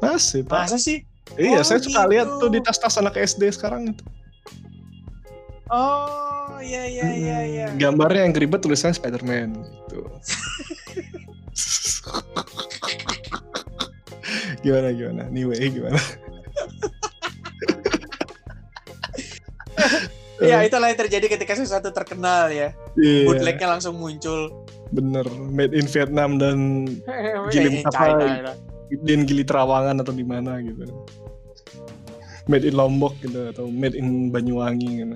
Masih, 0.00 0.40
Pak. 0.48 0.64
Masa 0.64 0.80
sih? 0.80 1.04
iya, 1.36 1.60
Oh, 1.60 1.62
saya 1.62 1.76
suka 1.76 2.02
gitu. 2.02 2.10
lihat 2.16 2.26
tuh 2.40 2.48
di 2.48 2.58
tas-tas 2.64 2.96
anak 2.96 3.14
SD 3.14 3.52
sekarang 3.52 3.92
itu. 3.92 4.00
Oh, 5.68 6.39
iya 6.60 6.82
iya 6.84 7.08
iya 7.10 7.38
iya. 7.42 7.66
Hmm, 7.68 7.78
Gambarnya 7.78 8.22
yang 8.24 8.34
ribet 8.34 8.60
tulisannya 8.60 8.94
Spider-Man 8.94 9.50
gitu. 9.58 10.00
gimana 14.62 14.88
gimana? 14.90 15.22
Anyway, 15.26 15.58
gimana? 15.68 16.00
Iya, 20.40 20.64
itulah 20.64 20.88
yang 20.88 20.96
terjadi 20.98 21.26
ketika 21.28 21.52
sesuatu 21.52 21.92
terkenal 21.92 22.48
ya. 22.48 22.72
Iya, 22.96 23.28
Bootlegnya 23.28 23.68
langsung 23.68 23.96
muncul. 23.96 24.64
bener. 24.90 25.22
Made 25.52 25.70
in 25.70 25.86
Vietnam 25.86 26.34
dan 26.34 26.58
Giling 27.52 27.78
Eh, 27.78 27.86
apa? 27.86 27.94
China 27.94 28.24
lah. 28.42 28.56
di 28.90 28.96
Gili 29.22 29.44
Trawangan 29.46 30.02
atau 30.02 30.10
di 30.10 30.26
mana 30.26 30.58
gitu. 30.58 30.82
Made 32.50 32.66
in 32.66 32.74
Lombok 32.74 33.14
gitu 33.22 33.52
atau 33.54 33.70
made 33.70 33.94
in 33.94 34.34
Banyuwangi 34.34 35.04
gitu. 35.04 35.14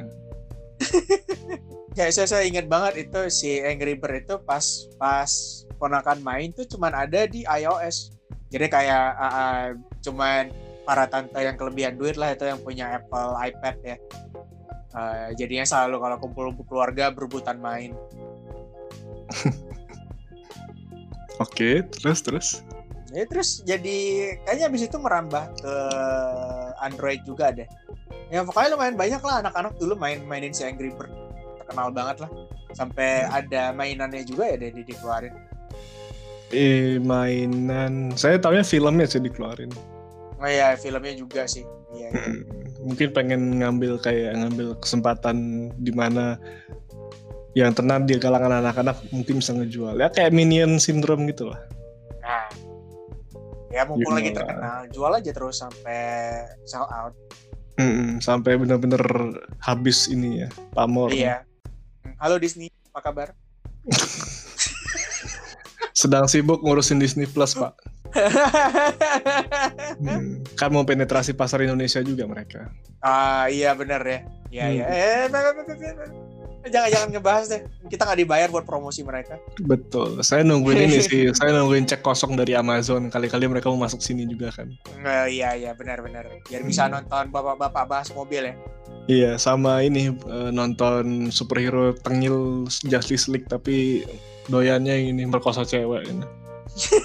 Ya, 1.95 2.11
saya, 2.11 2.27
saya 2.27 2.43
ingat 2.43 2.67
banget 2.67 3.07
itu 3.07 3.21
si 3.31 3.63
Angry 3.63 3.95
Bird 3.95 4.27
itu 4.27 4.35
pas 4.43 4.67
pas 4.99 5.31
ponakan 5.79 6.19
main 6.27 6.51
tuh 6.51 6.67
cuman 6.67 6.91
ada 6.91 7.31
di 7.31 7.47
iOS. 7.47 8.11
Jadi 8.51 8.67
kayak 8.67 9.15
ah, 9.15 9.31
ah, 9.31 9.65
cuman 10.03 10.51
para 10.83 11.07
tante 11.07 11.39
yang 11.39 11.55
kelebihan 11.55 11.95
duit 11.95 12.19
lah 12.19 12.35
itu 12.35 12.51
yang 12.51 12.59
punya 12.59 12.99
Apple 12.99 13.39
iPad 13.39 13.77
ya. 13.87 13.97
Eh, 14.95 15.29
jadinya 15.39 15.63
selalu 15.63 16.03
kalau 16.03 16.17
kumpul 16.19 16.47
keluarga 16.67 17.15
berebutan 17.15 17.63
main. 17.63 17.95
Oke, 21.43 21.83
terus 21.99 22.19
terus. 22.27 22.49
Ya, 23.15 23.23
terus 23.31 23.63
jadi 23.63 23.99
kayaknya 24.43 24.67
abis 24.67 24.83
itu 24.91 24.99
merambah 24.99 25.47
ke 25.63 25.75
Android 26.83 27.23
juga 27.23 27.55
deh. 27.55 27.67
Ya 28.35 28.43
pokoknya 28.43 28.75
lumayan 28.75 28.99
banyak 28.99 29.23
lah 29.23 29.47
anak-anak 29.47 29.79
dulu 29.79 29.95
main-mainin 29.95 30.51
si 30.51 30.67
Angry 30.67 30.91
Bird. 30.91 31.15
Terkenal 31.63 31.95
banget 31.95 32.27
lah. 32.27 32.31
Sampai 32.75 33.23
ada 33.31 33.71
mainannya 33.71 34.27
juga 34.27 34.51
ya 34.51 34.59
di- 34.59 34.83
dikeluarin. 34.83 35.31
Eh, 36.51 36.99
mainan. 36.99 38.11
Saya 38.19 38.43
tahunya 38.43 38.67
filmnya 38.67 39.07
sih 39.07 39.23
dikeluarin. 39.23 39.71
Oh 40.43 40.51
iya, 40.51 40.75
filmnya 40.75 41.15
juga 41.15 41.47
sih. 41.47 41.63
Iya, 41.95 42.11
iya. 42.11 42.23
Hmm, 42.27 42.43
mungkin 42.91 43.09
pengen 43.15 43.63
ngambil 43.63 44.03
kayak 44.03 44.35
ngambil 44.35 44.75
kesempatan 44.83 45.71
di 45.79 45.95
mana 45.95 46.35
yang 47.55 47.71
tenar 47.71 48.03
di 48.03 48.19
kalangan 48.19 48.59
anak-anak 48.59 48.99
mungkin 49.15 49.39
bisa 49.39 49.55
ngejual 49.55 49.95
ya 49.95 50.11
kayak 50.11 50.35
minion 50.35 50.83
syndrome 50.83 51.31
gitu 51.31 51.55
lah 51.55 51.63
Nah, 52.19 52.51
ya 53.71 53.85
mumpung 53.87 54.17
lagi 54.17 54.33
terkenal, 54.33 54.89
jual 54.91 55.13
aja 55.13 55.29
terus 55.29 55.61
sampai 55.61 56.01
sell 56.65 56.89
out. 56.89 57.13
Mm-mm, 57.75 58.23
sampai 58.23 58.55
bener-bener 58.55 59.03
habis 59.59 60.07
ini 60.07 60.47
ya 60.47 60.49
pamor 60.73 61.11
Iya. 61.11 61.43
Halo 62.23 62.39
Disney, 62.39 62.71
apa 62.95 63.01
kabar? 63.11 63.29
sedang 65.95 66.27
sibuk 66.27 66.61
ngurusin 66.61 66.99
Disney 66.99 67.25
Plus 67.25 67.55
pak 67.55 67.73
Hmm, 69.99 70.47
kan 70.55 70.71
mau 70.71 70.87
penetrasi 70.87 71.35
pasar 71.35 71.67
Indonesia 71.67 71.99
juga 71.99 72.31
mereka 72.31 72.71
ah 73.03 73.51
iya 73.51 73.75
bener 73.75 74.01
ya. 74.07 74.21
Iya 74.55 74.67
iya. 74.71 74.85
Eh, 74.87 75.25
jangan 76.65 76.89
jangan 76.89 77.09
ngebahas 77.13 77.45
deh. 77.49 77.61
Kita 77.87 78.03
nggak 78.05 78.21
dibayar 78.21 78.49
buat 78.49 78.65
promosi 78.65 79.01
mereka. 79.03 79.37
betul 79.61 80.21
saya 80.21 80.41
nungguin 80.43 80.89
ini 80.89 80.99
sih 81.01 81.29
saya 81.39 81.53
nungguin 81.53 81.85
cek 81.85 82.01
kosong 82.01 82.35
dari 82.35 82.53
Amazon 82.53 83.09
kali-kali 83.09 83.45
mereka 83.45 83.69
mau 83.69 83.81
masuk 83.81 84.01
sini 84.01 84.25
juga 84.25 84.49
kan 84.51 84.69
Eh, 85.01 85.37
iya 85.37 85.53
iya 85.55 85.73
benar 85.73 86.01
benar. 86.01 86.25
Biar 86.47 86.63
bisa 86.63 86.87
Hmm. 86.87 87.01
nonton 87.01 87.29
bapak-bapak 87.31 87.85
bahas 87.85 88.09
mobil 88.11 88.49
ya. 88.49 88.55
Iya, 89.05 89.31
sama 89.37 89.85
ini 89.85 90.09
eh, 90.17 90.51
nonton 90.51 91.29
superhero 91.29 91.93
tengil 92.01 92.65
Justice 92.85 93.29
League 93.29 93.45
tapi 93.47 94.01
doyannya 94.47 95.13
ini 95.13 95.25
merkosa 95.25 95.65
cewek 95.65 96.09
ini. 96.09 96.25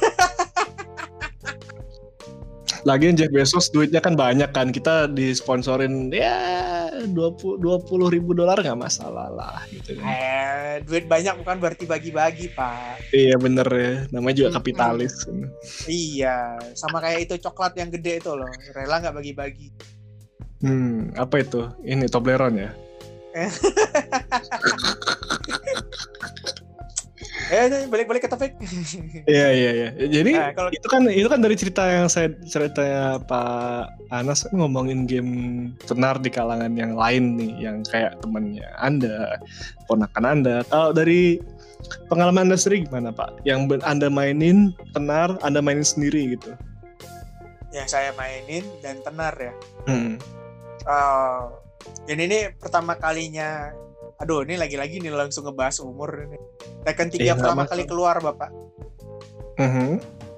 Lagian 2.88 3.20
Jeff 3.20 3.28
Bezos 3.30 3.68
duitnya 3.70 4.00
kan 4.00 4.16
banyak 4.16 4.56
kan, 4.56 4.72
kita 4.72 5.12
disponsorin 5.12 6.08
ya 6.16 6.79
20 7.06 7.60
20 7.60 8.16
ribu 8.16 8.34
dolar 8.36 8.60
nggak 8.60 8.76
masalah 8.76 9.30
lah 9.32 9.64
gitu 9.72 9.96
kan. 9.96 10.04
Eh, 10.10 10.74
duit 10.84 11.06
banyak 11.06 11.38
bukan 11.40 11.56
berarti 11.60 11.86
bagi-bagi, 11.86 12.50
Pak. 12.52 13.14
Iya 13.14 13.36
bener 13.40 13.68
ya, 13.70 13.94
namanya 14.12 14.36
juga 14.36 14.50
Hmm. 14.52 14.58
kapitalis. 14.60 15.14
Iya, 15.86 16.58
sama 16.76 17.00
kayak 17.00 17.20
itu 17.30 17.36
coklat 17.40 17.78
yang 17.78 17.94
gede 17.94 18.20
itu 18.20 18.32
loh. 18.34 18.50
Rela 18.76 19.00
nggak 19.00 19.16
bagi-bagi. 19.16 19.70
Hmm, 20.60 21.16
apa 21.16 21.40
itu? 21.40 21.72
Ini 21.84 22.12
Toblerone 22.12 22.60
ya? 22.60 22.72
Eh, 27.50 27.90
balik-balik 27.90 28.26
ke 28.26 28.30
topik. 28.30 28.54
Iya 29.30 29.48
iya 29.50 29.72
iya. 29.74 29.90
Jadi 29.98 30.32
Nah, 30.38 30.54
kalau 30.54 30.70
itu 30.70 30.88
kan 30.88 31.02
itu 31.10 31.26
kan 31.26 31.42
dari 31.42 31.56
cerita 31.58 31.82
yang 31.90 32.06
saya 32.06 32.30
ceritanya 32.46 33.18
Pak 33.26 33.90
Anas 34.14 34.46
ngomongin 34.54 35.10
game 35.10 35.34
tenar 35.90 36.22
di 36.22 36.30
kalangan 36.30 36.74
yang 36.78 36.94
lain 36.94 37.38
nih, 37.38 37.52
yang 37.58 37.82
kayak 37.90 38.22
temannya 38.22 38.66
Anda, 38.78 39.42
ponakan 39.90 40.26
Anda. 40.26 40.56
Kalau 40.70 40.94
dari 40.94 41.42
pengalaman 42.10 42.50
Anda 42.50 42.58
sendiri 42.58 42.86
gimana 42.86 43.10
Pak? 43.10 43.42
Yang 43.50 43.82
Anda 43.82 44.08
mainin 44.14 44.74
tenar, 44.94 45.34
Anda 45.42 45.60
mainin 45.62 45.86
sendiri 45.86 46.38
gitu. 46.38 46.54
yang 47.70 47.86
saya 47.86 48.10
mainin 48.18 48.66
dan 48.82 48.98
tenar 49.06 49.30
ya. 49.38 49.54
Hmm. 49.86 50.18
Oh, 50.90 51.54
dan 52.10 52.18
ini 52.18 52.50
pertama 52.58 52.98
kalinya 52.98 53.70
aduh 54.20 54.44
ini 54.44 54.60
lagi-lagi 54.60 55.00
nih 55.00 55.16
langsung 55.16 55.48
ngebahas 55.48 55.80
umur 55.80 56.12
ini. 56.28 56.38
Tekken 56.84 57.08
3 57.08 57.24
Iya, 57.24 57.34
pertama 57.36 57.64
masalah. 57.64 57.72
kali 57.72 57.84
keluar 57.88 58.16
Bapak. 58.20 58.50
Mhm. 59.58 59.90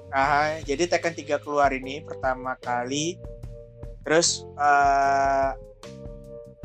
Ah, 0.08 0.60
jadi 0.62 0.86
Tekken 0.86 1.14
3 1.14 1.36
keluar 1.38 1.72
ini 1.72 2.02
pertama 2.02 2.54
kali 2.58 3.18
terus 4.02 4.42
eh 4.58 5.50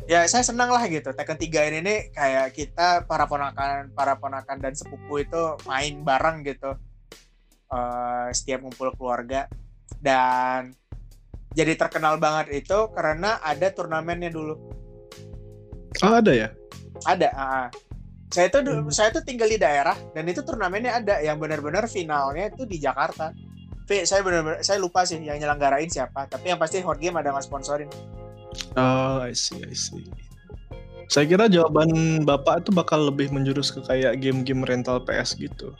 ya 0.04 0.26
saya 0.26 0.42
senang 0.42 0.74
lah 0.74 0.82
gitu 0.86 1.14
Tekken 1.14 1.38
3 1.38 1.70
ini 1.70 1.78
nih 1.80 1.98
kayak 2.10 2.50
kita 2.50 3.06
para 3.06 3.24
ponakan 3.24 3.94
para 3.94 4.18
ponakan 4.18 4.58
dan 4.58 4.74
sepupu 4.74 5.22
itu 5.22 5.42
main 5.64 6.02
bareng 6.02 6.42
gitu 6.42 6.74
eh 7.68 8.26
setiap 8.34 8.66
ngumpul 8.66 8.90
keluarga 8.98 9.46
dan 10.02 10.74
jadi 11.54 11.78
terkenal 11.78 12.18
banget 12.18 12.66
itu 12.66 12.78
karena 12.90 13.38
ada 13.38 13.70
turnamennya 13.70 14.28
dulu 14.28 14.54
Oh 16.04 16.14
ada 16.14 16.30
ya? 16.30 16.48
Ada 17.04 17.28
ah. 17.34 17.68
Saya 18.28 18.52
tuh 18.52 18.60
hmm. 18.60 18.92
saya 18.92 19.08
tuh 19.08 19.24
tinggal 19.24 19.48
di 19.48 19.56
daerah 19.56 19.96
dan 20.12 20.28
itu 20.28 20.44
turnamennya 20.44 21.00
ada 21.00 21.16
yang 21.24 21.40
benar-benar 21.40 21.88
finalnya 21.88 22.52
itu 22.52 22.68
di 22.68 22.76
Jakarta. 22.76 23.32
V, 23.88 24.04
saya 24.04 24.20
benar-benar 24.20 24.60
saya 24.60 24.76
lupa 24.76 25.08
sih 25.08 25.16
yang 25.16 25.40
nyelenggarain 25.40 25.88
siapa, 25.88 26.28
tapi 26.28 26.52
yang 26.52 26.60
pasti 26.60 26.84
Hot 26.84 27.00
Game 27.00 27.16
ada 27.16 27.32
nggak 27.32 27.48
sponsorin. 27.48 27.88
Oh, 28.76 29.24
I 29.24 29.32
see, 29.32 29.64
I 29.64 29.72
see. 29.72 30.04
Saya 31.08 31.24
kira 31.24 31.48
jawaban 31.48 32.20
Bapak 32.28 32.68
itu 32.68 32.70
bakal 32.76 33.08
lebih 33.08 33.32
menjurus 33.32 33.72
ke 33.72 33.80
kayak 33.80 34.20
game-game 34.20 34.60
rental 34.60 35.00
PS 35.00 35.40
gitu. 35.40 35.72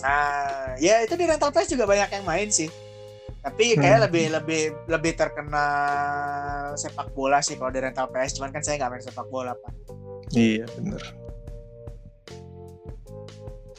Nah, 0.00 0.72
ya 0.80 1.04
itu 1.04 1.20
di 1.20 1.28
rental 1.28 1.52
PS 1.52 1.76
juga 1.76 1.84
banyak 1.84 2.16
yang 2.16 2.24
main 2.24 2.48
sih. 2.48 2.72
Tapi 3.44 3.76
kayak 3.76 3.98
hmm. 4.00 4.04
lebih 4.08 4.24
lebih 4.40 4.62
lebih 4.88 5.12
terkenal 5.20 6.72
sepak 6.80 7.12
bola 7.12 7.44
sih 7.44 7.60
kalau 7.60 7.68
di 7.68 7.84
rental 7.84 8.08
PS. 8.08 8.40
Cuman 8.40 8.56
kan 8.56 8.64
saya 8.64 8.80
nggak 8.80 8.90
main 8.96 9.04
sepak 9.04 9.28
bola 9.28 9.52
pak. 9.52 9.72
Iya 10.32 10.64
benar. 10.80 11.02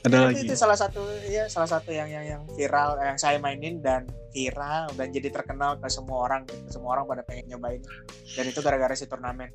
Ada 0.06 0.30
lagi. 0.30 0.46
Itu, 0.46 0.54
salah 0.54 0.78
satu 0.78 1.02
ya 1.26 1.50
salah 1.50 1.66
satu 1.66 1.90
yang 1.90 2.06
yang 2.06 2.22
yang 2.22 2.42
viral 2.54 3.02
yang 3.02 3.18
saya 3.18 3.42
mainin 3.42 3.82
dan 3.82 4.06
viral 4.30 4.94
dan 4.94 5.10
jadi 5.10 5.34
terkenal 5.34 5.82
ke 5.82 5.90
semua 5.90 6.30
orang 6.30 6.46
ke 6.46 6.54
semua 6.70 6.94
orang 6.94 7.10
pada 7.10 7.26
pengen 7.26 7.58
nyobain 7.58 7.82
dan 8.38 8.46
itu 8.46 8.62
gara-gara 8.62 8.94
si 8.94 9.10
turnamen. 9.10 9.50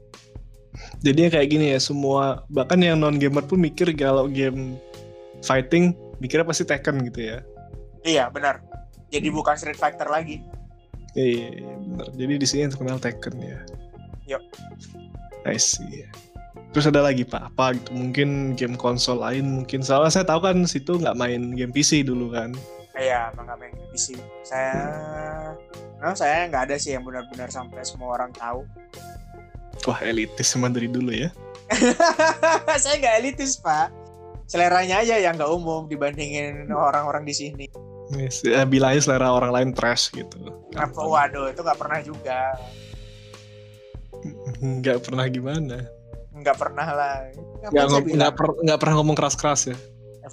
Jadi 1.06 1.30
kayak 1.30 1.48
gini 1.50 1.70
ya 1.70 1.78
semua 1.78 2.42
bahkan 2.50 2.82
yang 2.82 2.98
non 2.98 3.22
gamer 3.22 3.46
pun 3.46 3.62
mikir 3.62 3.94
kalau 3.94 4.26
game 4.26 4.74
fighting 5.46 5.94
mikirnya 6.18 6.46
pasti 6.46 6.66
Tekken 6.66 6.98
gitu 7.06 7.30
ya. 7.30 7.38
Iya 8.02 8.26
benar. 8.34 8.58
Jadi 9.10 9.28
bukan 9.30 9.54
Street 9.58 9.78
Fighter 9.78 10.06
lagi. 10.06 10.42
Iya, 11.18 11.50
iya 11.58 11.74
benar. 11.78 12.06
Jadi 12.14 12.34
di 12.38 12.46
sini 12.46 12.60
yang 12.66 12.72
terkenal 12.74 12.98
Tekken 13.02 13.34
ya. 13.38 13.58
Yuk. 14.30 14.42
I 15.42 15.58
see. 15.58 16.06
Terus 16.70 16.86
ada 16.86 17.02
lagi 17.02 17.26
pak 17.26 17.50
apa 17.50 17.74
gitu 17.74 17.90
mungkin 17.90 18.54
game 18.54 18.78
konsol 18.78 19.18
lain 19.18 19.62
mungkin 19.62 19.82
soalnya 19.82 20.22
saya 20.22 20.26
tahu 20.26 20.46
kan 20.46 20.62
situ 20.70 21.02
nggak 21.02 21.18
main 21.18 21.50
game 21.58 21.74
PC 21.74 22.06
dulu 22.06 22.30
kan. 22.30 22.54
Iya 22.94 23.34
emang 23.34 23.50
nggak 23.50 23.58
main 23.58 23.72
game 23.74 23.90
PC. 23.90 24.06
Saya, 24.46 24.74
nah, 25.98 26.14
saya 26.14 26.46
nggak 26.46 26.70
ada 26.70 26.76
sih 26.78 26.94
yang 26.94 27.02
benar-benar 27.02 27.50
sampai 27.50 27.82
semua 27.82 28.14
orang 28.14 28.30
tahu. 28.38 28.62
Wah 29.90 29.98
elitis 30.06 30.54
emang 30.54 30.70
dari 30.70 30.86
dulu 30.86 31.10
ya. 31.10 31.34
saya 32.82 32.94
nggak 33.02 33.14
elitis 33.18 33.58
pak. 33.58 33.90
Seleranya 34.46 35.02
aja 35.02 35.18
yang 35.18 35.38
nggak 35.38 35.50
umum 35.50 35.90
dibandingin 35.90 36.70
orang-orang 36.70 37.26
di 37.26 37.34
sini. 37.34 37.66
Yes, 38.10 38.42
ya, 38.42 38.66
bilangnya 38.66 39.06
selera 39.06 39.30
orang 39.30 39.54
lain 39.54 39.70
trash 39.70 40.10
gitu. 40.10 40.50
Apa, 40.74 40.98
waduh 40.98 41.46
itu 41.50 41.62
nggak 41.62 41.78
pernah 41.78 41.98
juga. 42.02 42.58
Nggak 44.58 45.06
pernah 45.06 45.30
gimana? 45.30 45.99
Nggak 46.40 46.58
pernah 46.58 46.88
lah. 46.88 47.14
Nggak 47.70 47.84
nggak 48.16 48.32
per, 48.34 48.46
pernah 48.80 48.94
ngomong 49.00 49.16
keras 49.16 49.36
keras 49.36 49.68
ya 49.68 49.76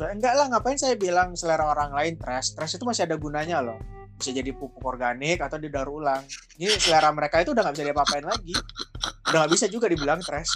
enggak 0.06 0.34
lah 0.38 0.46
ngapain 0.54 0.78
saya 0.78 0.94
bilang 0.94 1.34
selera 1.34 1.66
orang 1.66 1.90
lain 1.96 2.14
trash? 2.22 2.54
Trash 2.54 2.78
itu 2.78 2.86
masih 2.86 3.10
ada 3.10 3.18
gunanya 3.18 3.66
loh. 3.66 3.82
Bisa 4.18 4.34
jadi 4.34 4.54
pupuk 4.54 4.82
organik 4.86 5.42
atau 5.42 5.58
didaur 5.58 5.90
ulang. 5.90 6.22
Ini 6.58 6.70
selera 6.78 7.10
mereka 7.14 7.42
itu 7.42 7.54
udah 7.54 7.66
nggak 7.66 7.76
bisa 7.78 7.86
diapa-apain 7.90 8.26
lagi. 8.26 8.54
Udah 9.30 9.38
nggak 9.46 9.54
bisa 9.54 9.66
juga 9.70 9.90
dibilang 9.90 10.22
trash. 10.22 10.54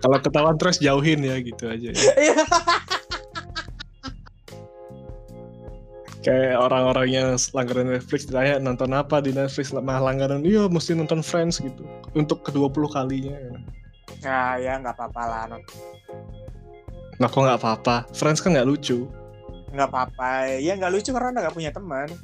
Kalau 0.00 0.16
ketahuan 0.22 0.56
trash 0.58 0.78
jauhin 0.78 1.22
ya 1.22 1.36
gitu 1.42 1.64
aja 1.66 1.88
ya. 1.90 2.02
kayak 6.20 6.60
orang-orang 6.60 7.08
yang 7.08 7.28
langganan 7.56 7.96
Netflix 7.96 8.28
ditanya 8.28 8.60
nonton 8.60 8.92
apa 8.92 9.24
di 9.24 9.32
Netflix? 9.32 9.72
Mah 9.72 10.00
langganan 10.00 10.44
iya 10.44 10.68
mesti 10.68 10.92
nonton 10.92 11.24
Friends 11.24 11.60
gitu. 11.60 11.84
Untuk 12.12 12.44
ke 12.44 12.52
20 12.52 12.68
kalinya. 12.92 13.36
Nah 14.20 14.60
ya 14.60 14.76
nggak 14.76 14.94
apa-apa 14.96 15.22
lah 15.24 15.44
nah 17.20 17.28
kok 17.28 17.44
nggak 17.44 17.60
apa-apa? 17.60 18.08
Friends 18.16 18.40
kan 18.40 18.56
nggak 18.56 18.64
lucu. 18.64 19.04
Nggak 19.76 19.88
apa-apa. 19.92 20.56
Ya 20.56 20.72
nggak 20.76 20.92
lucu 20.92 21.12
karena 21.12 21.36
nggak 21.36 21.56
punya 21.56 21.72
teman. 21.72 22.08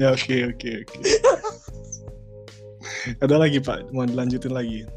Ya 0.00 0.16
oke 0.16 0.32
okay, 0.32 0.40
oke 0.48 0.56
okay, 0.56 0.74
oke. 0.80 0.96
Okay. 0.96 1.12
ada 3.20 3.36
lagi 3.36 3.60
pak? 3.60 3.92
Mau 3.92 4.08
dilanjutin 4.08 4.48
lagi? 4.48 4.88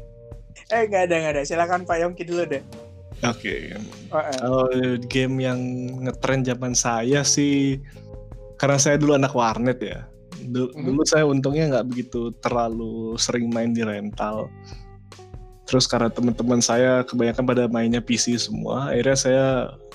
Eh 0.72 0.88
nggak 0.88 1.12
ada 1.12 1.14
nggak 1.20 1.32
ada. 1.36 1.42
Silakan 1.44 1.84
Pak 1.84 2.00
Yongki 2.00 2.24
dulu 2.24 2.48
deh 2.48 2.64
Oke. 3.24 3.72
Okay. 3.72 4.12
Oh, 4.12 4.20
eh. 4.20 4.36
Kalau 4.36 4.64
game 5.08 5.36
yang 5.40 5.60
ngetren 6.04 6.44
zaman 6.44 6.76
saya 6.76 7.24
sih, 7.24 7.80
karena 8.60 8.76
saya 8.76 9.00
dulu 9.00 9.16
anak 9.16 9.32
warnet 9.32 9.80
ya. 9.80 10.04
Dulu, 10.44 10.70
mm 10.70 10.76
-hmm. 10.76 10.84
dulu 10.84 11.02
saya 11.08 11.24
untungnya 11.24 11.64
nggak 11.72 11.86
begitu 11.88 12.34
terlalu 12.44 13.16
sering 13.16 13.48
main 13.48 13.72
di 13.72 13.80
rental. 13.80 14.52
Terus 15.64 15.88
karena 15.88 16.12
teman-teman 16.12 16.60
saya 16.60 17.00
kebanyakan 17.08 17.44
pada 17.48 17.64
mainnya 17.72 18.04
PC 18.04 18.36
semua, 18.36 18.92
akhirnya 18.92 19.16
saya 19.16 19.46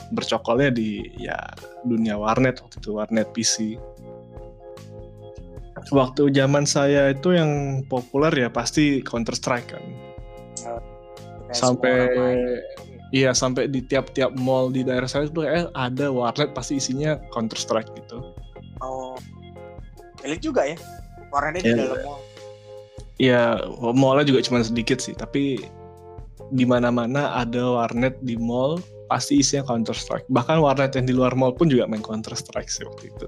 bercokolnya 0.09 0.73
di 0.73 1.05
ya 1.21 1.37
dunia 1.85 2.17
warnet 2.17 2.57
waktu 2.65 2.81
itu 2.81 2.89
warnet 2.97 3.29
PC. 3.29 3.77
Waktu 5.93 6.33
zaman 6.35 6.67
saya 6.67 7.13
itu 7.13 7.37
yang 7.37 7.81
populer 7.87 8.33
ya 8.35 8.49
pasti 8.51 8.99
Counter 9.05 9.37
Strike 9.37 9.77
kan. 9.77 9.85
Oh, 10.67 10.81
sampai 11.55 12.11
Iya 13.09 13.33
sampai 13.33 13.65
di 13.65 13.81
tiap-tiap 13.81 14.37
mall 14.37 14.69
di 14.69 14.85
daerah 14.85 15.09
saya 15.09 15.25
itu 15.25 15.41
eh 15.41 15.65
ada 15.73 16.13
warnet 16.13 16.53
pasti 16.53 16.77
isinya 16.77 17.17
Counter 17.33 17.57
Strike 17.57 17.89
gitu. 17.97 18.21
Oh, 18.85 19.17
elit 20.21 20.45
juga 20.45 20.69
ya 20.69 20.77
warnetnya 21.33 21.65
ya, 21.65 21.73
di 21.73 21.81
dalam 21.89 21.99
mall. 22.05 22.21
Iya, 23.19 23.43
mallnya 23.97 24.25
juga 24.29 24.39
cuma 24.45 24.63
sedikit 24.63 25.01
sih, 25.01 25.11
tapi 25.17 25.59
di 26.53 26.65
mana-mana 26.65 27.35
ada 27.35 27.81
warnet 27.81 28.15
di 28.23 28.37
mall 28.37 28.77
pasti 29.09 29.41
isinya 29.41 29.65
Counter 29.65 29.97
Strike. 29.97 30.29
Bahkan 30.29 30.61
warnet 30.61 30.93
yang 30.93 31.09
di 31.09 31.13
luar 31.17 31.33
mall 31.33 31.57
pun 31.57 31.65
juga 31.65 31.89
main 31.89 32.05
Counter 32.05 32.37
Strike 32.37 32.69
sih 32.69 32.85
waktu 32.85 33.09
itu. 33.09 33.27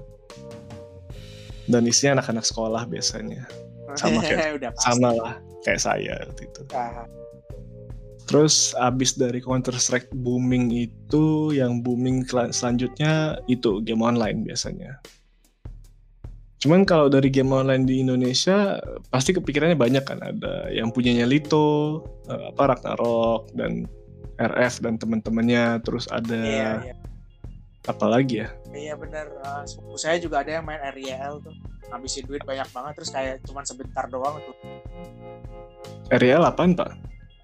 Dan 1.66 1.90
isinya 1.90 2.22
anak-anak 2.22 2.46
sekolah 2.46 2.86
biasanya. 2.86 3.46
Sama 4.00 4.24
kayak 4.24 4.72
sama 4.80 5.12
lah 5.12 5.36
kayak 5.68 5.84
saya 5.84 6.16
waktu 6.24 6.48
itu. 6.48 6.64
Ah 6.72 7.04
Terus 8.26 8.72
abis 8.78 9.18
dari 9.18 9.42
Counter 9.42 9.74
Strike 9.76 10.14
booming 10.14 10.70
itu, 10.70 11.50
yang 11.52 11.82
booming 11.82 12.24
selanjutnya 12.28 13.42
itu 13.50 13.82
game 13.82 14.02
online 14.02 14.46
biasanya. 14.46 15.02
Cuman 16.62 16.86
kalau 16.86 17.10
dari 17.10 17.26
game 17.26 17.50
online 17.50 17.82
di 17.82 17.98
Indonesia 18.06 18.78
pasti 19.10 19.34
kepikirannya 19.34 19.74
banyak 19.74 20.04
kan 20.06 20.22
ada 20.22 20.70
yang 20.70 20.94
punyanya 20.94 21.26
Lito, 21.26 22.06
eh, 22.30 22.54
apa 22.54 22.70
Ragnarok 22.70 23.50
dan 23.58 23.90
RF 24.38 24.78
dan 24.78 24.94
teman-temannya, 24.94 25.82
terus 25.82 26.06
ada 26.06 26.38
iya, 26.38 26.70
iya. 26.86 26.94
apa 27.90 28.06
lagi 28.06 28.46
ya? 28.46 28.48
Iya 28.70 28.94
benar, 28.94 29.26
uh, 29.42 29.66
saya 29.98 30.22
juga 30.22 30.46
ada 30.46 30.62
yang 30.62 30.64
main 30.64 30.78
RIL 30.94 31.42
tuh, 31.42 31.54
ngabisin 31.90 32.30
duit 32.30 32.46
banyak 32.46 32.70
banget 32.70 32.92
terus 32.94 33.10
kayak 33.10 33.42
cuman 33.42 33.66
sebentar 33.66 34.06
doang 34.06 34.38
tuh. 34.38 34.54
RIL 36.14 36.46
apaan 36.46 36.78
pak? 36.78 36.94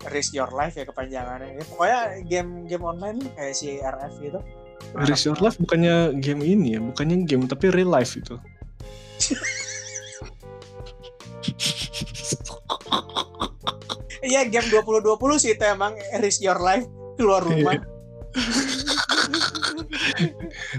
Risk 0.06 0.30
Your 0.38 0.54
Life 0.54 0.78
ya 0.78 0.86
kepanjangannya. 0.86 1.58
Ya, 1.58 1.64
pokoknya 1.66 2.00
game-game 2.22 2.84
online 2.86 3.18
kayak 3.34 3.54
si 3.58 3.82
RF 3.82 4.12
gitu. 4.22 4.38
Risk 4.94 5.26
Your 5.26 5.40
Life 5.42 5.58
bukannya 5.58 6.14
game 6.22 6.46
ini 6.46 6.78
ya, 6.78 6.80
bukannya 6.80 7.26
game 7.26 7.50
tapi 7.50 7.74
real 7.74 7.90
life 7.90 8.14
itu. 8.14 8.38
Iya 14.28 14.44
game 14.44 14.68
2020 14.68 15.40
sih 15.40 15.56
itu 15.56 15.64
emang 15.64 15.96
Risk 16.20 16.44
Your 16.44 16.60
Life 16.60 16.86
keluar 17.16 17.42
rumah. 17.42 17.74
Iya. 17.74 17.86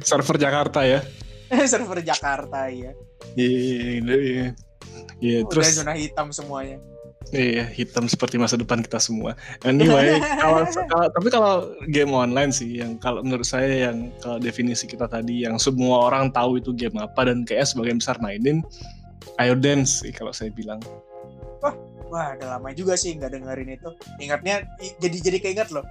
Server 0.05 0.37
Jakarta 0.37 0.85
ya. 0.85 0.99
Server 1.71 1.99
Jakarta 2.05 2.69
ya. 2.69 2.93
Iya, 3.33 4.15
iya. 4.15 4.47
Iya, 5.19 5.43
terus 5.51 5.75
zona 5.75 5.97
hitam 5.99 6.31
semuanya. 6.31 6.79
Iya, 7.29 7.69
hitam 7.69 8.09
seperti 8.09 8.41
masa 8.41 8.57
depan 8.57 8.81
kita 8.81 8.97
semua. 8.97 9.37
Anyway, 9.61 10.17
kalau, 10.41 10.65
kalau 10.89 11.07
tapi 11.13 11.27
kalau 11.29 11.53
game 11.93 12.09
online 12.09 12.49
sih 12.49 12.81
yang 12.81 12.97
kalau 12.97 13.21
menurut 13.21 13.45
saya 13.45 13.89
yang 13.89 14.09
kalau 14.17 14.41
definisi 14.41 14.89
kita 14.89 15.05
tadi 15.05 15.45
yang 15.45 15.61
semua 15.61 16.09
orang 16.09 16.33
tahu 16.33 16.57
itu 16.57 16.73
game 16.73 16.97
apa 16.97 17.29
dan 17.29 17.45
kayak 17.45 17.69
sebagian 17.69 18.01
besar 18.01 18.17
mainin 18.17 18.65
Ayo 19.37 19.53
Dance 19.55 20.01
sih 20.01 20.11
kalau 20.11 20.33
saya 20.33 20.49
bilang. 20.49 20.81
Wah, 21.61 21.75
wah 22.09 22.33
udah 22.33 22.57
lama 22.57 22.73
juga 22.73 22.97
sih 22.97 23.13
nggak 23.13 23.37
dengerin 23.37 23.77
itu. 23.77 23.89
Ingatnya 24.17 24.65
jadi 24.97 25.17
jadi 25.21 25.37
keinget 25.37 25.69
loh. 25.69 25.85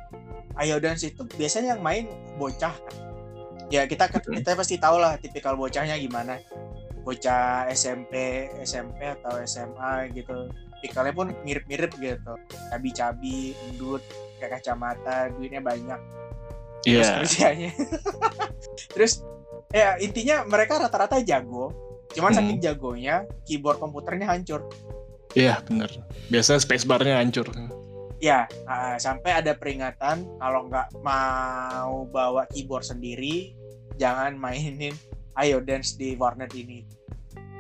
Ayo 0.59 0.83
Dance 0.83 1.07
itu 1.07 1.23
biasanya 1.39 1.79
yang 1.79 1.83
main 1.87 2.11
bocah 2.35 2.75
kan. 2.75 2.95
Ya 3.71 3.87
kita 3.87 4.11
kita 4.11 4.59
pasti 4.59 4.81
tahu 4.81 4.99
lah 4.99 5.15
tipikal 5.23 5.55
bocahnya 5.55 5.95
gimana. 6.03 6.43
Bocah 7.07 7.71
SMP, 7.73 8.49
SMP 8.67 9.07
atau 9.07 9.39
SMA 9.47 10.13
gitu 10.13 10.51
tipikalnya 10.79 11.15
pun 11.15 11.35
mirip-mirip 11.43 11.93
gitu 11.99 12.35
cabi-cabi 12.71 13.53
endut 13.69 14.03
kayak 14.39 14.63
kacamata 14.63 15.31
duitnya 15.35 15.63
banyak 15.63 16.01
Iya. 16.87 17.03
Yeah. 17.03 17.15
kerjanya 17.27 17.71
terus 18.95 19.27
ya 19.75 19.99
intinya 19.99 20.47
mereka 20.47 20.79
rata-rata 20.79 21.19
jago 21.27 21.89
Cuman 22.17 22.33
Hmm. 22.33 22.39
saking 22.41 22.59
jagonya, 22.65 23.17
keyboard 23.45 23.79
komputernya 23.81 24.27
hancur. 24.29 24.65
Iya 25.37 25.61
bener. 25.69 25.93
Biasanya 26.33 26.61
spacebarnya 26.65 27.21
hancur. 27.21 27.53
Ya, 28.19 28.51
ah, 28.67 28.99
sampai 28.99 29.39
ada 29.39 29.55
peringatan 29.55 30.27
kalau 30.41 30.67
nggak 30.67 30.99
mau 31.05 32.09
bawa 32.11 32.49
keyboard 32.51 32.83
sendiri, 32.83 33.55
jangan 34.01 34.35
mainin 34.35 34.97
Ayo 35.39 35.63
Dance 35.63 35.95
di 35.95 36.19
warnet 36.19 36.51
ini. 36.57 36.83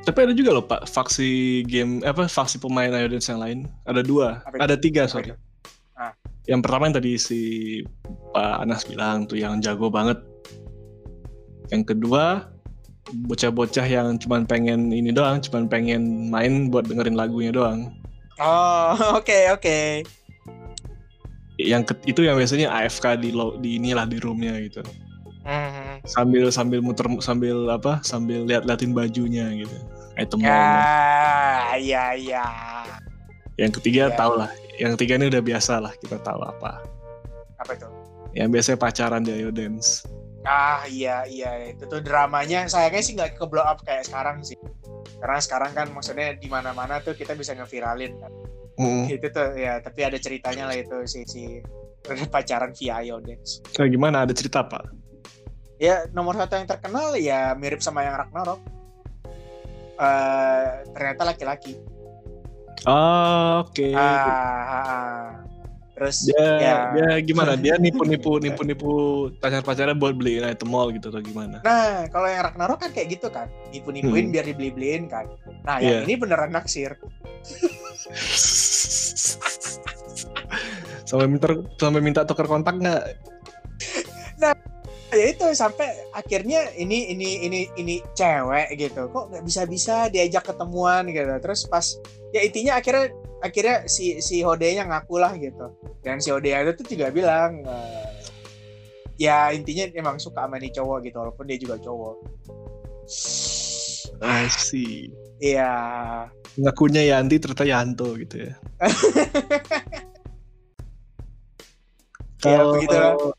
Tapi 0.08 0.24
ada 0.24 0.32
juga 0.32 0.56
loh 0.56 0.64
pak 0.64 0.88
faksi 0.88 1.60
game 1.68 2.00
apa 2.00 2.24
faksi 2.24 2.56
pemain 2.56 2.88
Iodance 2.88 3.28
yang 3.28 3.44
lain. 3.44 3.58
Ada 3.84 4.00
dua, 4.00 4.40
Apa 4.40 4.56
itu? 4.56 4.60
ada 4.64 4.74
tiga 4.80 5.04
sorry. 5.04 5.36
Ah. 5.92 6.16
Yang 6.48 6.64
pertama 6.64 6.88
yang 6.88 6.96
tadi 6.96 7.12
si 7.20 7.40
Pak 8.32 8.64
Anas 8.64 8.88
bilang 8.88 9.28
tuh 9.28 9.36
yang 9.36 9.60
jago 9.60 9.92
banget. 9.92 10.16
Yang 11.68 11.92
kedua 11.92 12.48
bocah-bocah 13.28 13.84
yang 13.84 14.16
cuman 14.16 14.48
pengen 14.48 14.88
ini 14.88 15.12
doang, 15.12 15.44
cuman 15.44 15.68
pengen 15.68 16.32
main 16.32 16.72
buat 16.72 16.88
dengerin 16.88 17.16
lagunya 17.16 17.52
doang. 17.52 17.92
Oh, 18.40 18.96
oke 19.20 19.38
oke. 19.52 20.08
Yang 21.60 21.82
ke- 21.92 22.04
itu 22.08 22.24
yang 22.24 22.40
biasanya 22.40 22.72
AFK 22.72 23.20
di 23.20 23.28
lo, 23.28 23.60
di 23.60 23.76
inilah 23.76 24.08
di 24.08 24.16
roomnya 24.16 24.56
gitu. 24.64 24.80
Hmm. 25.44 26.00
Sambil 26.04 26.48
sambil 26.48 26.80
muter 26.80 27.04
sambil 27.20 27.68
apa? 27.68 28.00
Sambil 28.00 28.48
lihat-liatin 28.48 28.96
bajunya 28.96 29.52
gitu. 29.52 29.76
Item 30.18 30.42
Ya, 30.42 30.50
mall. 30.50 31.78
ya, 31.78 32.04
ya. 32.18 32.46
Yang 33.54 33.78
ketiga 33.78 34.10
Ya. 34.10 34.16
tau 34.18 34.34
lah. 34.34 34.50
Yang 34.78 34.98
ketiga 34.98 35.12
ini 35.22 35.26
udah 35.30 35.42
biasa 35.42 35.78
lah 35.78 35.94
kita 35.94 36.18
tahu 36.20 36.42
apa. 36.42 36.82
Apa 37.58 37.70
itu? 37.74 37.86
Yang 38.34 38.48
biasanya 38.54 38.78
pacaran 38.78 39.22
di 39.22 39.30
Ayo 39.34 39.50
Dance. 39.54 40.06
Ah, 40.42 40.82
iya, 40.86 41.22
iya. 41.26 41.70
Itu 41.70 41.86
tuh 41.86 42.02
dramanya. 42.02 42.66
Sayangnya 42.66 43.02
sih 43.02 43.14
nggak 43.14 43.38
ke 43.38 43.44
blow 43.46 43.62
up 43.62 43.82
kayak 43.82 44.06
sekarang 44.06 44.42
sih. 44.42 44.58
Karena 45.18 45.38
sekarang 45.38 45.70
kan 45.74 45.86
maksudnya 45.90 46.34
di 46.34 46.46
mana-mana 46.46 47.02
tuh 47.02 47.14
kita 47.14 47.34
bisa 47.34 47.54
ngeviralin 47.54 48.14
kan. 48.18 48.32
Mm. 48.78 49.10
Itu 49.10 49.26
tuh 49.34 49.58
ya, 49.58 49.82
tapi 49.82 50.06
ada 50.06 50.14
ceritanya 50.18 50.70
lah 50.70 50.78
itu 50.78 51.02
si 51.10 51.26
si 51.26 51.58
pacaran 52.34 52.70
via 52.74 53.02
Iodance. 53.02 53.58
Nah, 53.74 53.86
gimana 53.90 54.22
ada 54.22 54.30
cerita 54.30 54.62
pak? 54.62 54.86
Ya 55.78 56.06
nomor 56.10 56.34
satu 56.38 56.54
yang 56.54 56.66
terkenal 56.66 57.14
ya 57.18 57.54
mirip 57.58 57.82
sama 57.82 58.06
yang 58.06 58.14
Ragnarok. 58.18 58.62
Eh 59.98 60.66
ternyata 60.94 61.22
laki-laki. 61.26 61.74
Oh, 62.86 63.66
Oke. 63.66 63.90
Ah, 63.90 63.98
ah, 63.98 64.82
ah. 64.86 65.26
Terus 65.98 66.30
Dia, 66.30 66.46
ya. 66.62 66.76
dia 66.94 67.10
gimana? 67.26 67.58
Dia 67.58 67.74
nipu-nipu 67.74 68.38
nipu-nipu 68.44 68.90
pacar-pacarnya 69.42 69.98
buat 69.98 70.14
beliin 70.14 70.46
item 70.46 70.70
mall 70.70 70.94
gitu 70.94 71.10
atau 71.10 71.18
gimana? 71.18 71.58
Nah, 71.66 72.06
kalau 72.14 72.30
yang 72.30 72.46
Ragnarok 72.46 72.78
kan 72.86 72.90
kayak 72.94 73.18
gitu 73.18 73.26
kan. 73.34 73.50
Nipu-nipuin 73.74 74.30
Hmm. 74.30 74.34
biar 74.38 74.46
dibeli-beliin 74.46 75.10
kan. 75.10 75.26
Nah, 75.66 75.82
Iya. 75.82 76.06
yang 76.06 76.06
ini 76.06 76.14
beneran 76.14 76.54
naksir. 76.54 76.94
sampai 81.02 81.26
minta 81.26 81.48
sampai 81.80 82.00
minta 82.04 82.20
tuker 82.22 82.46
kontak 82.46 82.78
nggak? 82.78 83.02
Ya 85.08 85.24
itu 85.32 85.46
sampai 85.56 85.88
akhirnya 86.12 86.68
ini 86.76 87.16
ini 87.16 87.48
ini 87.48 87.60
ini 87.80 87.94
cewek 88.12 88.76
gitu. 88.76 89.08
Kok 89.08 89.32
nggak 89.32 89.44
bisa-bisa 89.44 90.12
diajak 90.12 90.44
ketemuan 90.44 91.08
gitu. 91.08 91.32
Terus 91.40 91.64
pas 91.64 91.96
ya 92.36 92.44
intinya 92.44 92.76
akhirnya 92.76 93.08
akhirnya 93.40 93.76
si 93.88 94.20
si 94.20 94.44
Hodenya 94.44 94.84
ngaku 94.84 95.16
lah 95.16 95.32
gitu. 95.40 95.72
Dan 96.04 96.20
si 96.20 96.28
Hodenya 96.28 96.68
itu 96.68 96.84
tuh 96.84 96.86
juga 96.92 97.08
bilang 97.08 97.64
eh, 97.64 98.08
ya 99.16 99.48
intinya 99.56 99.88
emang 99.96 100.20
suka 100.20 100.44
sama 100.44 100.60
nih 100.60 100.76
cowok 100.76 100.98
gitu 101.08 101.16
walaupun 101.16 101.44
dia 101.48 101.56
juga 101.56 101.80
cowok. 101.80 102.16
I 104.20 104.44
see. 104.52 105.08
Iya. 105.40 105.72
Ngakunya 106.58 107.16
Yanti 107.16 107.40
ternyata 107.40 107.64
Yanto 107.64 108.12
gitu 108.18 108.44
ya. 108.44 108.52
Ya, 112.46 112.62
begitulah. 112.62 113.34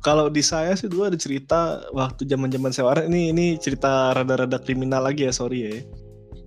Kalau 0.00 0.32
di 0.32 0.40
saya 0.40 0.72
sih 0.72 0.88
dulu 0.88 1.12
ada 1.12 1.18
cerita 1.20 1.84
waktu 1.92 2.24
zaman-zaman 2.24 2.72
saya 2.72 2.88
waras 2.88 3.04
ini 3.04 3.32
ini 3.32 3.46
cerita 3.60 4.16
rada-rada 4.16 4.56
kriminal 4.56 5.04
lagi 5.04 5.28
ya 5.28 5.32
sorry 5.32 5.58
ya. 5.68 5.70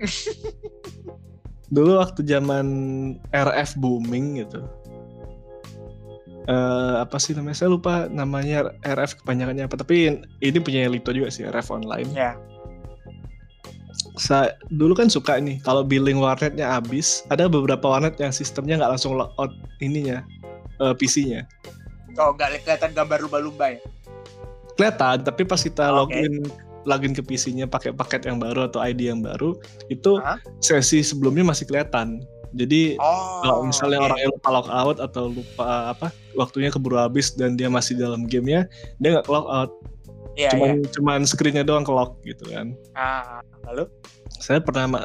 dulu 1.76 2.02
waktu 2.02 2.26
zaman 2.26 2.68
RF 3.30 3.78
booming 3.78 4.42
gitu. 4.42 4.62
Eh 6.50 6.96
apa 6.98 7.18
sih 7.22 7.38
namanya? 7.38 7.58
Saya 7.62 7.70
lupa 7.78 8.10
namanya 8.10 8.74
RF 8.82 9.22
kepanjangannya 9.22 9.70
apa. 9.70 9.78
Tapi 9.78 10.18
ini 10.42 10.58
punya 10.58 10.90
Lito 10.90 11.14
juga 11.14 11.30
sih 11.30 11.46
RF 11.46 11.70
online. 11.70 12.10
Ya. 12.14 12.34
Saya 14.18 14.54
dulu 14.70 14.94
kan 14.98 15.10
suka 15.10 15.38
nih 15.38 15.62
kalau 15.62 15.82
billing 15.86 16.22
warnetnya 16.22 16.70
habis, 16.70 17.26
ada 17.34 17.50
beberapa 17.50 17.86
warnet 17.86 18.18
yang 18.22 18.34
sistemnya 18.34 18.82
nggak 18.82 18.98
langsung 18.98 19.18
logout 19.18 19.54
ininya 19.82 20.22
eh, 20.82 20.94
PC-nya. 20.98 21.46
Oh, 22.16 22.32
nggak 22.32 22.62
kelihatan 22.62 22.92
gambar 22.94 23.18
lumba-lumba 23.22 23.66
ya. 23.74 23.80
kelihatan 24.74 25.22
tapi 25.22 25.42
pas 25.44 25.62
kita 25.62 25.86
Oh, 25.88 26.06
Oke. 26.06 26.18
login 26.18 26.34
login 26.84 27.14
ke 27.14 27.22
PC-nya 27.22 27.64
pakai 27.64 27.94
paket 27.94 28.26
yang 28.26 28.38
baru 28.38 28.66
atau 28.68 28.82
ID 28.82 29.08
yang 29.08 29.22
baru 29.22 29.56
itu 29.88 30.18
Hah? 30.18 30.42
sesi 30.60 31.00
sebelumnya 31.00 31.46
masih 31.46 31.64
kelihatan 31.64 32.20
jadi 32.52 32.98
Oh. 32.98 33.42
kalau 33.42 33.62
misalnya 33.64 34.02
oke. 34.02 34.06
orang 34.10 34.20
yang 34.20 34.32
lupa 34.34 34.50
log 34.52 34.68
out 34.68 34.98
atau 35.00 35.24
lupa 35.30 35.68
apa 35.90 36.08
waktunya 36.34 36.70
keburu 36.70 36.98
habis 36.98 37.32
dan 37.32 37.54
dia 37.54 37.70
masih 37.70 37.96
dalam 37.96 38.26
gamenya 38.26 38.66
dia 38.98 39.10
nggak 39.14 39.30
log 39.30 39.46
out 39.46 39.72
iya. 40.34 40.50
cuman 40.52 40.82
cuman 40.90 41.20
screennya 41.24 41.64
doang 41.64 41.82
ke 41.82 41.94
lock 41.94 42.18
gitu 42.24 42.50
kan 42.50 42.74
Ah, 42.94 43.40
lalu? 43.64 43.86
saya 44.34 44.58
pernah 44.58 44.98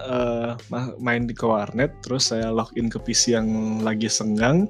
ma- 0.67 0.97
main 0.97 1.25
di 1.25 1.33
ke 1.33 1.45
warnet 1.45 1.93
terus 2.01 2.33
saya 2.33 2.49
login 2.49 2.89
ke 2.89 2.97
PC 2.99 3.37
yang 3.37 3.47
lagi 3.81 4.09
senggang 4.09 4.65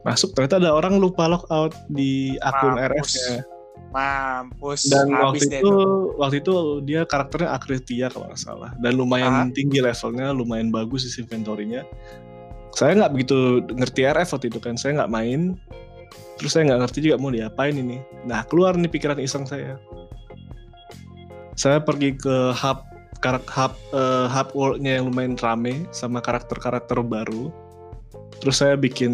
masuk 0.00 0.32
ternyata 0.32 0.56
ada 0.56 0.70
orang 0.72 0.96
lupa 0.96 1.28
log 1.28 1.44
out 1.52 1.76
di 1.92 2.36
akun. 2.40 2.80
RF-nya 2.80 3.44
Mampus. 3.90 4.86
dan 4.86 5.10
Habis 5.10 5.44
waktu 5.44 5.44
deh 5.50 5.60
itu 5.60 5.74
waktu 6.14 6.36
itu 6.40 6.54
dia 6.86 7.02
karakternya 7.02 7.50
Akritia 7.58 8.06
kalau 8.06 8.30
nggak 8.30 8.38
salah. 8.38 8.70
Dan 8.78 8.94
lumayan 8.94 9.50
Ah. 9.50 9.50
tinggi 9.50 9.82
levelnya 9.82 10.30
lumayan 10.30 10.70
bagus 10.70 11.02
isi 11.04 11.26
inventory-nya. 11.26 11.82
Saya 12.70 12.94
nggak 12.94 13.12
begitu 13.18 13.66
ngerti 13.66 14.06
RF 14.06 14.30
waktu 14.38 14.46
itu 14.46 14.62
kan 14.62 14.78
saya 14.78 15.02
nggak 15.02 15.10
main. 15.10 15.58
Terus 16.38 16.54
saya 16.54 16.70
nggak 16.70 16.86
ngerti 16.86 16.98
juga 17.10 17.16
mau 17.18 17.34
diapain 17.34 17.74
ini. 17.74 17.98
Nah 18.24 18.46
keluar 18.46 18.78
nih 18.78 18.88
pikiran 18.88 19.18
iseng 19.18 19.42
saya. 19.44 19.74
Saya 21.58 21.82
pergi 21.82 22.14
ke 22.16 22.54
hub 22.56 22.86
karak 23.20 23.44
hub 23.50 23.74
eh, 23.92 24.26
hub 24.30 24.48
world-nya 24.54 25.02
yang 25.02 25.10
lumayan 25.10 25.34
rame 25.36 25.84
sama 25.90 26.22
karakter-karakter 26.22 27.02
baru 27.04 27.50
terus 28.40 28.56
saya 28.58 28.74
bikin 28.74 29.12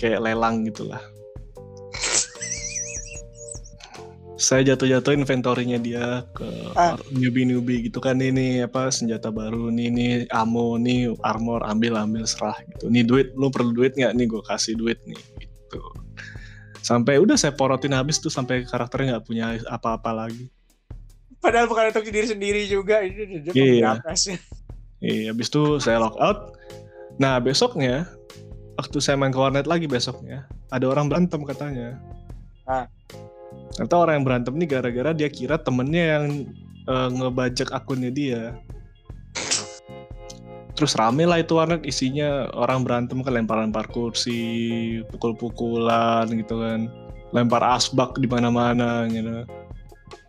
kayak 0.00 0.24
lelang 0.24 0.64
gitulah 0.64 1.00
saya 4.34 4.74
jatuh-jatuh 4.74 5.14
inventorinya 5.14 5.78
dia 5.78 6.26
ke 6.34 6.44
Ah. 6.74 6.98
newbie-newbie 7.14 7.86
gitu 7.88 8.02
kan 8.02 8.18
ini 8.18 8.60
apa 8.60 8.90
senjata 8.90 9.30
baru 9.30 9.70
nih 9.70 9.86
ini 9.88 10.06
ammo 10.28 10.74
nih 10.76 11.14
armor 11.22 11.62
ambil 11.64 11.96
ambil 11.96 12.26
serah 12.26 12.58
gitu 12.74 12.90
nih 12.90 13.06
duit 13.06 13.30
lu 13.38 13.48
perlu 13.48 13.70
duit 13.70 13.94
nggak 13.94 14.12
nih 14.12 14.26
gue 14.26 14.42
kasih 14.42 14.74
duit 14.74 14.98
nih 15.06 15.16
gitu 15.38 15.80
sampai 16.82 17.22
udah 17.22 17.38
saya 17.38 17.54
porotin 17.54 17.94
habis 17.94 18.18
tuh 18.20 18.28
sampai 18.28 18.66
karakternya 18.66 19.16
nggak 19.16 19.26
punya 19.28 19.46
apa-apa 19.70 20.12
lagi 20.12 20.50
Padahal 21.44 21.68
bukan 21.68 21.92
untuk 21.92 22.08
diri 22.08 22.24
sendiri 22.24 22.64
juga. 22.64 23.04
Ini 23.04 23.44
dia 23.44 23.52
Iya. 23.52 23.90
Iya, 25.04 25.28
habis 25.28 25.52
itu 25.52 25.76
saya 25.76 26.00
log 26.00 26.16
out. 26.16 26.56
Nah, 27.20 27.36
besoknya 27.36 28.08
waktu 28.78 28.98
saya 28.98 29.14
main 29.18 29.30
ke 29.30 29.38
warnet 29.38 29.66
lagi 29.66 29.86
besoknya, 29.86 30.46
ada 30.70 30.86
orang 30.90 31.10
berantem 31.10 31.42
katanya. 31.46 31.98
Ah. 32.66 32.86
Ternyata 33.74 33.94
orang 33.98 34.14
yang 34.22 34.26
berantem 34.26 34.54
nih 34.54 34.68
gara-gara 34.70 35.10
dia 35.14 35.28
kira 35.30 35.58
temennya 35.58 36.04
yang 36.18 36.24
eh, 36.86 37.08
ngebajak 37.10 37.70
akunnya 37.74 38.10
dia. 38.10 38.54
Terus 40.74 40.98
rame 40.98 41.22
lah 41.22 41.38
itu 41.38 41.54
warnet 41.54 41.86
isinya 41.86 42.50
orang 42.58 42.82
berantem 42.82 43.22
kan 43.22 43.30
lempar-lempar 43.30 43.86
kursi, 43.94 44.98
pukul-pukulan 45.10 46.26
gitu 46.34 46.58
kan. 46.58 46.90
Lempar 47.30 47.62
asbak 47.62 48.18
di 48.18 48.26
mana-mana 48.26 49.06
gitu. 49.06 49.46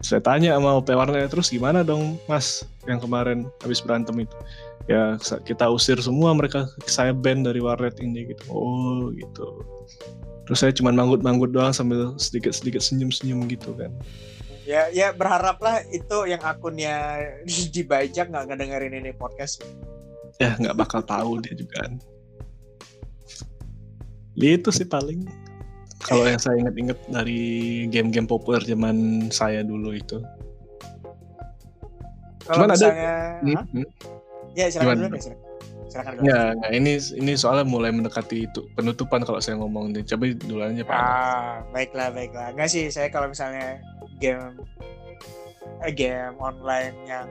Saya 0.06 0.22
tanya 0.22 0.54
sama 0.54 0.78
OP 0.78 0.90
warnet 0.94 1.34
terus 1.34 1.50
gimana 1.50 1.82
dong 1.82 2.22
Mas 2.30 2.62
yang 2.86 3.02
kemarin 3.02 3.50
habis 3.66 3.82
berantem 3.82 4.22
itu? 4.22 4.38
Ya 4.86 5.18
kita 5.44 5.66
usir 5.74 5.98
semua 5.98 6.34
mereka 6.38 6.70
saya 6.86 7.10
ban 7.10 7.42
dari 7.42 7.58
warnet 7.58 7.98
ini 7.98 8.30
gitu. 8.30 8.44
Oh 8.54 9.10
gitu. 9.12 9.66
Terus 10.46 10.58
saya 10.62 10.70
cuma 10.78 10.94
manggut-manggut 10.94 11.50
doang 11.50 11.74
sambil 11.74 12.14
sedikit-sedikit 12.22 12.78
senyum-senyum 12.80 13.50
gitu 13.50 13.74
kan. 13.74 13.90
Ya, 14.66 14.90
ya 14.90 15.14
berharaplah 15.14 15.82
itu 15.90 16.26
yang 16.30 16.42
akunnya 16.42 17.22
dibajak 17.76 18.30
nggak 18.30 18.46
ngedengerin 18.50 18.94
ini 18.98 19.12
podcast. 19.14 19.62
ya 20.36 20.52
nggak 20.60 20.76
bakal 20.76 21.00
tahu 21.00 21.40
dia 21.40 21.56
juga 21.56 21.80
kan 21.88 21.96
itu 24.36 24.68
sih 24.68 24.84
paling 24.84 25.24
kalau 26.04 26.28
yang 26.28 26.36
saya 26.38 26.60
inget-inget 26.60 27.00
dari 27.08 27.40
game-game 27.88 28.28
populer 28.28 28.60
zaman 28.62 29.28
saya 29.32 29.64
dulu 29.64 29.96
itu 29.96 30.20
Kalau 32.46 32.68
Cuman 32.68 32.70
ada- 32.70 32.78
misalnya, 32.78 33.16
Hmm, 33.42 33.66
hmm. 33.74 33.88
Ya 34.56 34.72
silakan 34.72 35.12
dulu 35.12 35.20
silakan. 35.20 35.56
Silakan 35.86 36.12
dulu. 36.18 36.26
Ya, 36.28 36.42
nah 36.58 36.70
ini 36.74 36.98
ini 36.98 37.34
soalnya 37.38 37.66
mulai 37.68 37.92
mendekati 37.94 38.50
itu 38.50 38.66
penutupan 38.74 39.22
kalau 39.24 39.40
saya 39.40 39.60
ngomong 39.62 39.94
nih. 39.94 40.04
Coba 40.08 40.24
dulu 40.34 40.62
aja 40.64 40.84
Pak. 40.84 40.96
Ah, 40.96 41.54
baiklah, 41.72 42.10
baiklah. 42.12 42.52
Enggak 42.56 42.70
sih, 42.72 42.90
saya 42.90 43.08
kalau 43.14 43.30
misalnya 43.30 43.80
game 44.18 44.60
eh, 45.84 45.94
game 45.94 46.36
online 46.42 46.96
yang 47.06 47.28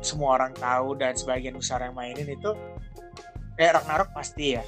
semua 0.00 0.40
orang 0.40 0.56
tahu 0.56 0.96
dan 0.96 1.12
sebagian 1.12 1.54
besar 1.58 1.84
yang 1.84 1.92
mainin 1.92 2.24
itu 2.24 2.50
kayak 3.60 3.82
Ragnarok 3.82 4.10
pasti 4.16 4.56
ya. 4.56 4.64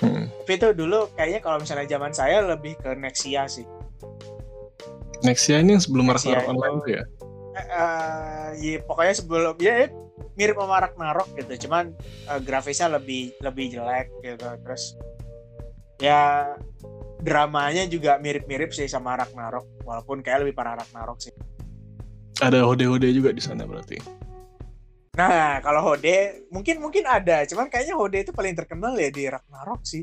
Hmm. 0.00 0.26
Tapi 0.44 0.52
itu 0.56 0.68
dulu 0.72 1.12
kayaknya 1.14 1.40
kalau 1.44 1.60
misalnya 1.60 1.86
zaman 1.86 2.12
saya 2.16 2.40
lebih 2.42 2.74
ke 2.80 2.96
Nexia 2.96 3.44
sih. 3.44 3.68
Nexia 5.20 5.60
ini 5.60 5.76
yang 5.76 5.82
sebelum 5.84 6.08
Nexia 6.08 6.40
Ragnarok 6.40 6.50
online 6.56 6.78
ya. 6.88 7.02
Eh, 7.54 8.48
ya, 8.58 8.76
pokoknya 8.82 9.14
sebelum 9.14 9.54
ya 9.62 9.86
mirip 10.34 10.58
sama 10.58 10.82
Ragnarok 10.82 11.28
gitu, 11.38 11.68
cuman 11.68 11.94
eh, 12.30 12.40
grafisnya 12.42 12.90
lebih 12.92 13.34
lebih 13.42 13.74
jelek 13.74 14.08
gitu. 14.22 14.48
Terus 14.64 14.98
ya 16.02 16.52
dramanya 17.24 17.88
juga 17.88 18.20
mirip-mirip 18.20 18.74
sih 18.74 18.90
sama 18.90 19.16
Ragnarok, 19.16 19.84
walaupun 19.86 20.20
kayak 20.20 20.46
lebih 20.46 20.54
parah 20.54 20.78
Ragnarok 20.78 21.18
sih. 21.22 21.34
Ada 22.42 22.66
hode-hode 22.66 23.08
juga 23.14 23.30
di 23.30 23.40
sana 23.40 23.62
berarti. 23.62 24.24
Nah, 25.14 25.62
kalau 25.62 25.94
Hode 25.94 26.50
mungkin 26.50 26.82
mungkin 26.82 27.06
ada, 27.06 27.46
cuman 27.46 27.70
kayaknya 27.70 27.94
Hode 27.94 28.26
itu 28.26 28.34
paling 28.34 28.54
terkenal 28.58 28.98
ya 28.98 29.14
di 29.14 29.30
Ragnarok 29.30 29.86
sih. 29.86 30.02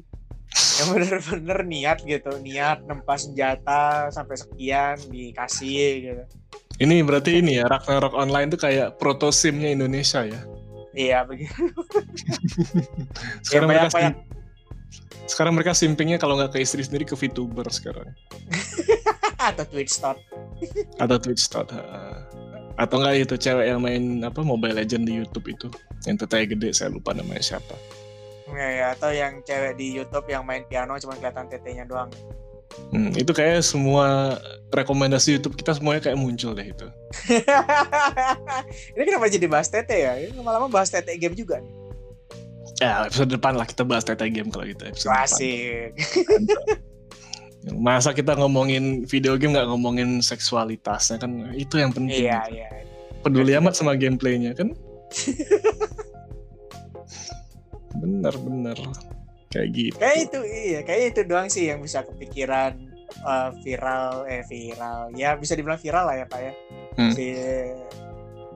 Yang 0.80 0.88
bener-bener 0.96 1.60
niat 1.68 2.00
gitu, 2.08 2.32
niat 2.40 2.88
nempas 2.88 3.28
senjata 3.28 4.08
sampai 4.12 4.36
sekian 4.40 4.96
dikasih 5.12 5.88
gitu. 6.00 6.24
Ini 6.82 7.06
berarti 7.06 7.38
ini 7.38 7.62
ya 7.62 7.70
Ragnarok 7.70 8.18
online 8.18 8.50
tuh 8.50 8.60
kayak 8.60 8.98
proto 8.98 9.30
simnya 9.30 9.70
Indonesia 9.70 10.26
ya. 10.26 10.42
Iya 10.92 11.24
begitu. 11.24 11.54
Sekarang 13.46 13.70
Ya, 13.70 13.72
mereka 13.78 13.88
sim- 13.94 14.20
sekarang 15.22 15.54
mereka 15.56 15.72
simpingnya 15.72 16.18
kalau 16.20 16.36
nggak 16.36 16.52
ke 16.52 16.60
istri 16.60 16.84
sendiri 16.84 17.08
ke 17.08 17.16
VTuber 17.16 17.64
sekarang 17.72 18.12
Atau 19.48 19.64
Twitch 19.64 19.96
Store. 19.96 20.20
atau 21.00 21.18
Twitch 21.18 21.42
Star. 21.42 21.64
Atau 22.76 23.00
enggak 23.00 23.16
itu 23.24 23.36
cewek 23.40 23.72
yang 23.72 23.80
main 23.80 24.22
apa 24.22 24.44
Mobile 24.44 24.76
Legend 24.76 25.08
di 25.08 25.18
YouTube 25.18 25.48
itu 25.50 25.68
yang 26.04 26.20
tetanya 26.20 26.46
gede 26.52 26.70
saya 26.76 26.90
lupa 26.92 27.16
namanya 27.16 27.42
siapa. 27.42 27.74
Ya, 28.52 28.68
ya, 28.70 28.86
atau 28.92 29.10
yang 29.10 29.40
cewek 29.42 29.80
di 29.80 29.96
YouTube 29.96 30.28
yang 30.28 30.44
main 30.44 30.68
piano 30.68 31.00
cuma 31.00 31.16
kelihatan 31.16 31.48
tetenya 31.48 31.88
doang. 31.88 32.12
Hmm, 32.92 33.12
itu 33.16 33.32
kayak 33.32 33.64
semua 33.64 34.40
rekomendasi 34.72 35.40
YouTube 35.40 35.56
kita 35.60 35.76
semuanya 35.76 36.04
kayak 36.04 36.20
muncul 36.20 36.52
deh 36.56 36.68
itu. 36.72 36.88
Ini 38.96 39.04
kenapa 39.08 39.28
jadi 39.32 39.48
bahas 39.48 39.68
tete 39.68 39.96
ya? 39.96 40.16
Ini 40.20 40.36
lama-lama 40.40 40.68
bahas 40.72 40.92
tete 40.92 41.16
game 41.16 41.36
juga 41.36 41.60
nih. 41.60 41.82
Ya 42.82 43.06
episode 43.06 43.30
depan 43.30 43.54
lah 43.54 43.70
kita 43.70 43.86
bahas 43.86 44.02
Teta 44.02 44.26
Game 44.26 44.50
kalau 44.50 44.66
gitu 44.66 44.90
episode 44.90 45.14
depan. 45.14 45.30
Asik. 45.30 45.92
Masa 47.86 48.10
kita 48.18 48.34
ngomongin 48.34 49.06
video 49.06 49.38
game 49.38 49.54
nggak 49.54 49.70
ngomongin 49.70 50.18
seksualitasnya 50.18 51.22
kan 51.22 51.54
itu 51.54 51.78
yang 51.78 51.94
penting. 51.94 52.26
Iya, 52.26 52.42
gitu. 52.50 52.58
iya. 52.58 52.68
Peduli 53.22 53.54
amat 53.54 53.78
sama 53.78 53.94
gameplaynya 53.94 54.58
kan? 54.58 54.74
bener 58.02 58.34
bener 58.34 58.78
kayak 59.52 59.70
gitu. 59.76 59.96
Kayak 60.00 60.18
itu 60.26 60.40
iya, 60.48 60.80
kayak 60.82 61.02
itu 61.14 61.22
doang 61.28 61.48
sih 61.52 61.68
yang 61.68 61.84
bisa 61.84 62.02
kepikiran 62.08 62.74
eh, 63.12 63.50
viral 63.62 64.26
eh 64.26 64.44
viral. 64.48 65.12
Ya 65.14 65.36
bisa 65.36 65.54
dibilang 65.54 65.78
viral 65.78 66.08
lah 66.08 66.16
ya, 66.24 66.26
Pak 66.26 66.40
ya. 66.40 66.54
Hmm. 66.98 67.12
Si 67.14 67.28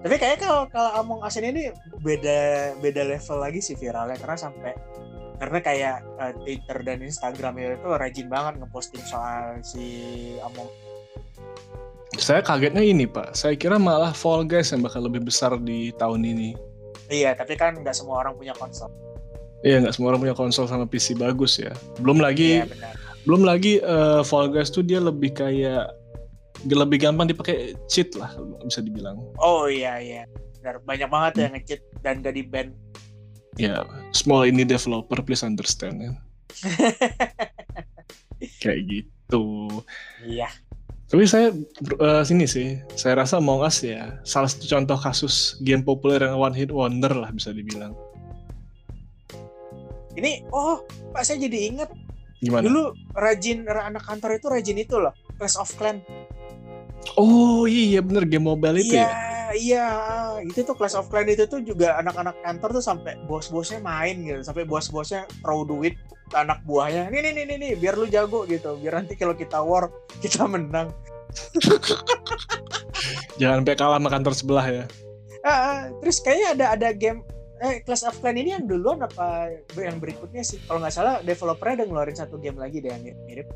tapi 0.05 0.21
kayaknya 0.21 0.39
kalau 0.45 0.61
kalau 0.69 0.91
Among 1.01 1.25
Us 1.25 1.33
ini 1.41 1.73
beda 2.05 2.77
beda 2.77 3.01
level 3.09 3.41
lagi 3.41 3.57
sih 3.57 3.73
viralnya 3.73 4.13
karena 4.21 4.37
sampai 4.37 4.77
karena 5.41 5.59
kayak 5.65 5.97
eh, 6.21 6.33
Twitter 6.45 6.77
dan 6.85 7.01
Instagram 7.01 7.57
itu 7.57 7.89
rajin 7.89 8.29
banget 8.29 8.61
ngeposting 8.61 9.01
soal 9.01 9.65
si 9.65 9.85
Among 10.45 10.69
Saya 12.15 12.39
kagetnya 12.45 12.85
ini 12.85 13.09
pak, 13.09 13.35
saya 13.35 13.59
kira 13.59 13.75
malah 13.75 14.15
Fall 14.15 14.47
Guys 14.47 14.71
yang 14.71 14.85
bakal 14.85 15.03
lebih 15.03 15.25
besar 15.25 15.51
di 15.59 15.91
tahun 15.99 16.23
ini. 16.23 16.55
Iya, 17.11 17.35
tapi 17.35 17.59
kan 17.59 17.75
nggak 17.75 17.91
semua 17.91 18.23
orang 18.23 18.39
punya 18.39 18.55
konsol. 18.55 18.87
Iya 19.63 19.81
nggak 19.81 19.93
semua 19.95 20.13
orang 20.13 20.27
punya 20.27 20.37
konsol 20.37 20.67
sama 20.67 20.89
PC 20.89 21.15
bagus 21.15 21.61
ya. 21.61 21.71
Belum 22.01 22.19
lagi 22.19 22.65
benar. 22.65 22.97
belum 23.25 23.41
lagi 23.41 23.81
eh, 23.81 24.21
Fall 24.21 24.51
Guys 24.51 24.69
tuh 24.69 24.85
dia 24.85 25.01
lebih 25.01 25.33
kayak 25.33 25.89
lebih 26.65 26.97
gampang 26.97 27.29
dipakai 27.29 27.77
cheat 27.85 28.17
lah 28.17 28.33
bisa 28.65 28.81
dibilang. 28.81 29.21
Oh 29.37 29.69
iya 29.69 30.01
iya. 30.01 30.23
Benar. 30.59 30.81
Banyak 30.81 31.09
banget 31.09 31.33
yang 31.45 31.53
nge-cheat 31.53 31.81
dan 32.01 32.25
gak 32.25 32.33
di 32.33 32.41
ban. 32.41 32.73
Ya 33.55 33.85
small 34.11 34.49
indie 34.49 34.67
developer 34.67 35.21
please 35.21 35.45
understand 35.45 36.01
ya. 36.01 36.11
kayak 38.63 38.81
gitu. 38.89 39.69
Iya. 40.25 40.49
Tapi 41.05 41.21
saya 41.29 41.53
eh, 42.01 42.23
sini 42.25 42.49
sih, 42.49 42.81
saya 42.97 43.21
rasa 43.21 43.37
Among 43.37 43.61
Us 43.61 43.85
ya 43.85 44.17
salah 44.25 44.49
satu 44.49 44.65
contoh 44.65 44.97
kasus 44.97 45.61
game 45.61 45.85
populer 45.85 46.17
yang 46.17 46.41
one 46.41 46.57
hit 46.57 46.73
wonder 46.73 47.13
lah 47.13 47.29
bisa 47.29 47.53
dibilang. 47.53 47.93
Ini 50.15 50.47
oh 50.51 50.83
Pak 51.11 51.23
saya 51.27 51.43
jadi 51.43 51.71
inget 51.71 51.91
Gimana? 52.39 52.67
dulu 52.67 52.95
rajin 53.15 53.67
anak 53.67 54.03
kantor 54.03 54.39
itu 54.39 54.47
rajin 54.51 54.77
itu 54.79 54.95
loh 54.99 55.15
Clash 55.35 55.59
of 55.59 55.71
Clan. 55.75 55.99
Oh 57.19 57.69
iya 57.69 58.01
bener 58.01 58.25
game 58.25 58.47
mobile 58.47 58.81
itu 58.81 58.97
iya, 58.97 59.07
ya. 59.07 59.11
iya. 59.55 59.87
Itu 60.43 60.63
tuh 60.63 60.75
Clash 60.75 60.95
of 60.95 61.11
Clan 61.11 61.27
itu 61.27 61.45
tuh 61.47 61.59
juga 61.61 61.99
anak-anak 61.99 62.35
kantor 62.43 62.79
tuh 62.79 62.83
sampai 62.83 63.19
bos-bosnya 63.27 63.83
main 63.83 64.23
gitu, 64.23 64.41
sampai 64.41 64.63
bos-bosnya 64.63 65.27
throw 65.43 65.67
duit 65.67 65.99
ke 66.31 66.35
anak 66.35 66.63
buahnya. 66.65 67.11
Nih 67.11 67.21
nih 67.21 67.31
nih 67.35 67.43
nih, 67.45 67.57
nih 67.61 67.71
biar 67.77 67.95
lu 67.99 68.07
jago 68.09 68.47
gitu, 68.49 68.79
biar 68.81 69.03
nanti 69.03 69.13
kalau 69.19 69.35
kita 69.37 69.61
war 69.61 69.91
kita 70.23 70.47
menang. 70.47 70.89
Jangan 73.39 73.63
sampai 73.63 73.75
kalah 73.75 73.99
sama 73.99 74.09
kantor 74.09 74.33
sebelah 74.33 74.65
ya. 74.65 74.83
Ah, 75.45 75.91
terus 76.01 76.17
kayaknya 76.23 76.47
ada 76.57 76.65
ada 76.73 76.89
game 76.95 77.21
eh 77.57 77.79
Clash 77.81 78.03
of 78.03 78.19
Clan 78.19 78.35
ini 78.35 78.51
yang 78.51 78.65
duluan 78.65 78.99
apa 78.99 79.47
yang 79.73 79.97
berikutnya 79.97 80.41
sih? 80.41 80.59
Kalau 80.63 80.79
nggak 80.79 80.91
salah 80.91 81.19
developernya 81.19 81.81
udah 81.81 81.87
ngeluarin 81.87 82.17
satu 82.17 82.35
game 82.37 82.55
lagi 82.55 82.79
deh 82.79 82.91
yang 82.91 83.03
mirip. 83.23 83.47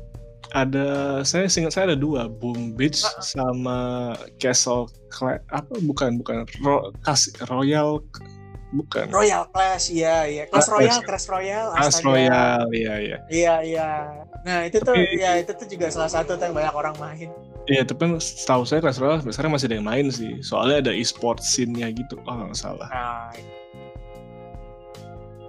Ada 0.50 0.86
saya 1.22 1.46
singkat 1.46 1.70
saya 1.70 1.92
ada 1.92 1.98
dua, 1.98 2.26
Boom 2.26 2.74
Beach 2.74 3.04
Ah, 3.04 3.12
ah. 3.12 3.22
sama 3.22 3.78
Castle 4.36 4.90
Cla- 5.06 5.38
apa 5.48 5.78
bukan 5.80 6.18
bukan 6.18 6.42
Ro, 6.58 6.90
Kas- 7.00 7.30
Royal 7.46 8.02
bukan. 8.70 9.06
Royal 9.14 9.46
Clash, 9.52 9.90
iya 9.90 10.26
iya. 10.26 10.42
Clash 10.50 10.66
Ah, 10.66 10.74
Royale, 10.74 10.90
Clash- 10.90 11.06
Clash 11.06 11.26
Royale, 11.28 11.70
Clash 11.70 11.86
astaga. 11.94 12.06
Royal, 12.08 12.62
iya 12.72 12.94
iya. 12.98 13.18
Iya 13.30 13.54
iya. 13.62 13.88
Nah 14.42 14.58
itu 14.64 14.80
tuh 14.80 14.96
Tapi- 14.96 15.20
ya 15.20 15.38
itu 15.38 15.52
tuh 15.54 15.66
juga 15.68 15.86
salah 15.86 16.10
satu 16.10 16.34
tuh 16.34 16.44
yang 16.48 16.56
banyak 16.56 16.74
orang 16.74 16.96
main. 16.98 17.30
Iya, 17.68 17.86
tapi 17.86 18.18
setahu 18.18 18.66
saya 18.66 18.82
Clash 18.82 18.98
Royale 18.98 19.22
sekarang 19.22 19.54
masih 19.54 19.70
ada 19.70 19.76
yang 19.78 19.86
main 19.86 20.06
sih. 20.10 20.40
Soalnya 20.42 20.82
ada 20.82 20.90
e-sport 20.90 21.38
scene-nya 21.38 21.92
gitu, 21.92 22.18
kalau 22.24 22.48
nggak 22.48 22.58
salah. 22.58 22.88
Nah 22.90 23.30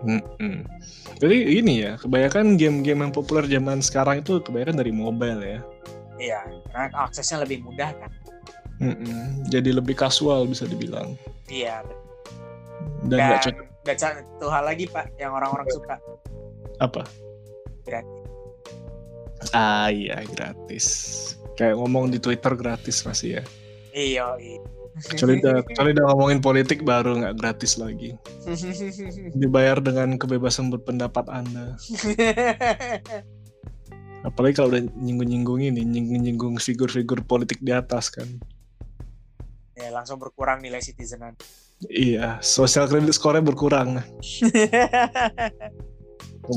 Mm-mm. 0.02 0.66
Jadi 1.22 1.38
ini 1.62 1.86
ya, 1.86 1.94
kebanyakan 2.02 2.58
game-game 2.58 3.06
yang 3.06 3.14
populer 3.14 3.46
zaman 3.46 3.80
sekarang 3.86 4.26
itu 4.26 4.42
kebanyakan 4.42 4.78
dari 4.82 4.92
mobile 4.94 5.42
ya. 5.42 5.60
iya 6.22 6.46
karena 6.70 6.94
aksesnya 7.10 7.42
lebih 7.42 7.66
mudah 7.66 7.90
kan. 7.98 8.12
Mm-mm. 8.82 9.46
Jadi 9.50 9.74
lebih 9.74 9.98
kasual 9.98 10.46
bisa 10.46 10.70
dibilang. 10.70 11.18
Iya. 11.50 11.82
Dan 13.06 13.18
nggak 13.18 13.42
Dan 13.42 13.46
cocok 13.46 13.66
dan 13.82 13.98
satu 13.98 14.48
hal 14.54 14.70
lagi 14.70 14.86
pak 14.86 15.10
yang 15.18 15.34
orang-orang 15.34 15.66
suka 15.74 15.98
apa? 16.78 17.02
Gratis. 17.86 18.22
Ah 19.58 19.90
iya 19.90 20.22
gratis. 20.30 20.86
Kayak 21.58 21.82
ngomong 21.82 22.14
di 22.14 22.22
Twitter 22.22 22.54
gratis 22.54 23.02
masih 23.06 23.42
ya. 23.42 23.44
iya 23.98 24.26
iya. 24.38 24.62
Kecuali 25.12 25.40
udah, 25.40 25.64
kecuali 25.64 25.90
udah 25.96 26.06
ngomongin 26.12 26.40
politik 26.44 26.84
baru 26.84 27.24
nggak 27.24 27.36
gratis 27.40 27.80
lagi. 27.80 28.20
Dibayar 29.40 29.80
dengan 29.80 30.20
kebebasan 30.20 30.70
berpendapat 30.70 31.26
Anda. 31.32 31.80
Apalagi 34.22 34.62
kalau 34.62 34.70
udah 34.76 34.86
nyinggung-nyinggung 35.02 35.66
ini, 35.66 35.82
nyinggung-nyinggung 35.82 36.62
figur-figur 36.62 37.26
politik 37.26 37.58
di 37.64 37.74
atas 37.74 38.14
kan. 38.14 38.28
ya 39.72 39.90
langsung 39.90 40.22
berkurang 40.22 40.62
nilai 40.62 40.78
citizenan. 40.78 41.34
Iya, 41.90 42.38
sosial 42.46 42.86
kredit 42.86 43.18
skornya 43.18 43.42
berkurang. 43.42 43.98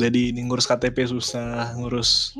Jadi 0.01 0.33
ini 0.33 0.44
ngurus 0.44 0.68
KTP 0.68 1.09
susah, 1.09 1.73
ngurus 1.81 2.37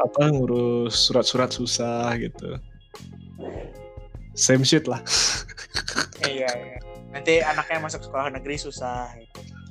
apa, 0.00 0.32
ngurus 0.32 0.96
surat-surat 0.96 1.52
susah 1.52 2.16
gitu. 2.16 2.56
Same 4.36 4.62
shit 4.62 4.84
lah. 4.84 5.00
iya, 6.28 6.46
iya. 6.46 6.78
Nanti 7.10 7.40
anaknya 7.40 7.80
masuk 7.80 8.04
sekolah 8.04 8.28
negeri 8.28 8.60
susah. 8.60 9.08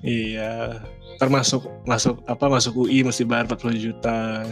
Iya. 0.01 0.81
Ntar 1.21 1.29
masuk 1.31 1.69
apa 2.25 2.45
masuk 2.49 2.89
UI 2.89 3.05
mesti 3.05 3.23
bayar 3.23 3.45
40 3.45 3.77
juta. 3.79 4.43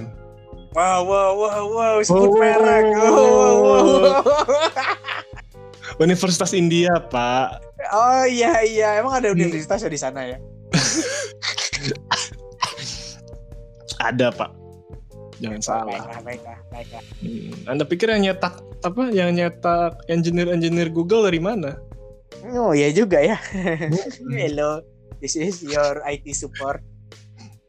Wow, 0.74 1.06
wow, 1.06 1.32
wow, 1.38 1.64
wow, 1.70 1.96
sebut 2.02 2.34
wow, 2.34 2.40
merek. 2.42 2.86
wow, 2.98 2.98
Wow, 2.98 3.14
wow, 3.14 3.22
wow, 3.22 3.54
wow, 3.62 3.84
wow. 3.86 4.22
wow. 4.42 5.02
Universitas 6.02 6.58
India, 6.58 6.90
Pak. 6.98 7.62
Oh 7.94 8.26
iya 8.26 8.66
iya, 8.66 8.98
emang 8.98 9.22
ada 9.22 9.30
universitas 9.30 9.84
ya 9.84 9.90
di 9.92 10.00
sana 10.00 10.26
ya? 10.26 10.38
Ada, 14.02 14.34
Pak. 14.34 14.63
Jangan 15.44 15.60
salah. 15.60 16.00
Baiklah, 16.00 16.22
baiklah, 16.24 16.58
baiklah. 16.72 17.04
Hmm, 17.20 17.52
Anda 17.68 17.84
pikir 17.84 18.08
yang 18.08 18.32
nyetak 18.32 18.64
apa? 18.80 19.12
Yang 19.12 19.30
nyetak 19.44 20.00
engineer-engineer 20.08 20.88
Google 20.88 21.28
dari 21.28 21.44
mana? 21.44 21.76
Oh 22.56 22.72
iya 22.72 22.96
juga 22.96 23.20
ya. 23.20 23.36
Hello, 24.40 24.80
this 25.20 25.36
is 25.36 25.60
your 25.60 26.00
IT 26.08 26.32
support. 26.32 26.80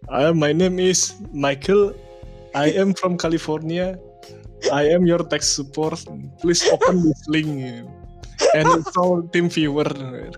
Uh, 0.07 0.31
my 0.31 0.55
name 0.55 0.79
is 0.79 1.19
Michael. 1.35 1.99
I 2.55 2.71
am 2.71 2.95
from 2.95 3.19
California. 3.19 3.99
I 4.71 4.87
am 4.95 5.03
your 5.03 5.27
tech 5.27 5.43
support. 5.43 5.99
Please 6.39 6.63
open 6.71 7.03
this 7.03 7.27
link 7.27 7.59
and 8.55 8.67
install 8.71 9.27
TeamViewer. 9.35 9.91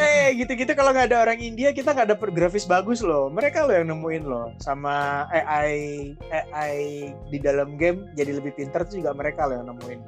Eh 0.00 0.32
gitu-gitu 0.40 0.72
kalau 0.72 0.96
nggak 0.96 1.12
ada 1.12 1.28
orang 1.28 1.36
India 1.36 1.68
kita 1.76 1.92
nggak 1.92 2.16
dapet 2.16 2.28
grafis 2.32 2.64
bagus 2.64 3.04
loh. 3.04 3.28
Mereka 3.28 3.68
loh 3.68 3.74
yang 3.76 3.92
nemuin 3.92 4.24
loh. 4.24 4.48
Sama 4.62 5.26
AI 5.28 6.14
AI 6.32 7.12
di 7.28 7.38
dalam 7.42 7.76
game 7.76 8.08
jadi 8.16 8.40
lebih 8.40 8.56
pintar 8.56 8.88
tuh 8.88 9.04
juga 9.04 9.12
mereka 9.12 9.44
loh 9.44 9.60
yang 9.60 9.68
nemuin. 9.68 10.00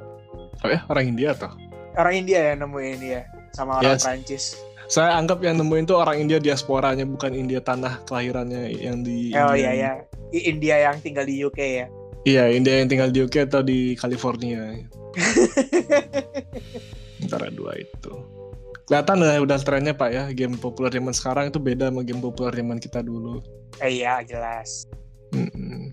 Oh 0.65 0.71
ya, 0.73 0.81
orang 0.89 1.13
India 1.13 1.37
toh? 1.37 1.53
Orang 1.95 2.15
India 2.17 2.55
yang 2.55 2.65
nemuin 2.65 2.99
ya, 3.05 3.23
sama 3.53 3.85
orang 3.85 4.01
Yes. 4.01 4.03
Prancis. 4.03 4.45
Saya 4.85 5.17
anggap 5.17 5.41
yang 5.41 5.57
nemuin 5.61 5.89
tuh 5.89 5.97
orang 6.01 6.21
India 6.21 6.41
diasporanya, 6.41 7.09
bukan 7.09 7.33
India 7.33 7.61
tanah 7.61 8.05
kelahirannya 8.05 8.73
yang 8.73 9.05
di. 9.05 9.33
Oh 9.37 9.53
India. 9.53 9.57
iya 9.57 9.73
ya, 9.73 9.93
India 10.33 10.77
yang 10.91 10.97
tinggal 11.01 11.25
di 11.25 11.41
UK 11.41 11.61
ya. 11.61 11.87
Iya, 12.25 12.45
India 12.57 12.81
yang 12.81 12.89
tinggal 12.89 13.13
di 13.13 13.21
UK 13.21 13.53
atau 13.53 13.61
di 13.61 13.93
California. 14.01 14.81
Antara 17.25 17.53
dua 17.53 17.77
itu. 17.77 18.34
Kelihatan 18.85 19.17
lah 19.25 19.41
udah 19.41 19.59
trennya 19.65 19.97
Pak 19.97 20.11
ya, 20.13 20.25
game 20.37 20.61
populer 20.61 20.93
zaman 20.93 21.17
sekarang 21.17 21.49
itu 21.49 21.57
beda 21.57 21.89
sama 21.89 22.05
game 22.05 22.21
populer 22.21 22.53
zaman 22.53 22.77
kita 22.77 23.01
dulu. 23.01 23.41
Eh, 23.81 24.05
iya 24.05 24.21
jelas. 24.21 24.85
Mm-mm. 25.33 25.91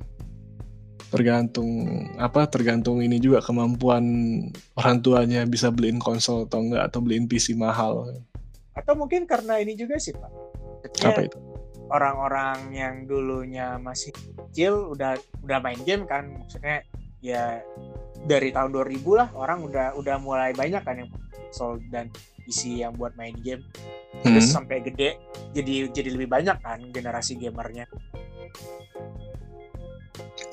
Tergantung 1.08 1.71
apa? 2.19 2.47
Tergantung 2.51 2.99
ini 2.99 3.19
juga 3.19 3.39
kemampuan 3.39 4.04
orang 4.75 4.99
tuanya 4.99 5.47
bisa 5.47 5.71
beliin 5.71 5.99
konsol 6.04 6.47
atau 6.47 6.63
enggak 6.63 6.91
atau 6.91 6.99
beliin 6.99 7.27
PC 7.27 7.56
mahal. 7.56 8.12
Atau 8.75 8.95
mungkin 8.95 9.23
karena 9.23 9.60
ini 9.60 9.75
juga 9.75 9.99
sih 9.99 10.15
pak. 10.15 10.32
Maksudnya 10.84 11.12
Apa 11.15 11.21
itu? 11.27 11.39
orang-orang 11.91 12.71
yang 12.71 12.95
dulunya 13.04 13.75
masih 13.75 14.15
kecil 14.15 14.95
udah 14.95 15.19
udah 15.43 15.60
main 15.60 15.77
game 15.84 16.08
kan 16.08 16.32
maksudnya 16.39 16.88
ya 17.19 17.60
dari 18.25 18.49
tahun 18.56 18.71
2000 18.71 19.04
lah 19.12 19.30
orang 19.36 19.67
udah 19.67 19.99
udah 19.99 20.15
mulai 20.23 20.56
banyak 20.56 20.82
kan 20.82 21.04
yang 21.04 21.12
konsol 21.12 21.84
dan 21.91 22.08
PC 22.41 22.62
yang 22.80 22.93
buat 22.93 23.13
main 23.13 23.34
game 23.38 23.62
terus 24.21 24.49
Hmm. 24.49 24.62
sampai 24.62 24.82
gede 24.82 25.17
jadi 25.51 25.89
jadi 25.89 26.10
lebih 26.12 26.27
banyak 26.27 26.58
kan 26.60 26.80
generasi 26.89 27.36
gamernya 27.36 27.86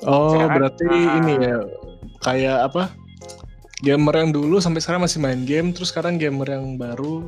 Oh, 0.01 0.31
Sedangkan- 0.31 0.55
berarti 0.55 0.85
Ah. 0.87 1.17
ini 1.19 1.33
ya 1.41 1.57
kayak 2.21 2.57
apa? 2.71 2.83
Gamer 3.79 4.15
yang 4.17 4.31
dulu 4.31 4.59
sampai 4.59 4.79
sekarang 4.79 5.03
masih 5.03 5.19
main 5.19 5.43
game, 5.43 5.71
terus 5.71 5.91
sekarang 5.91 6.15
gamer 6.15 6.47
yang 6.49 6.75
baru 6.75 7.27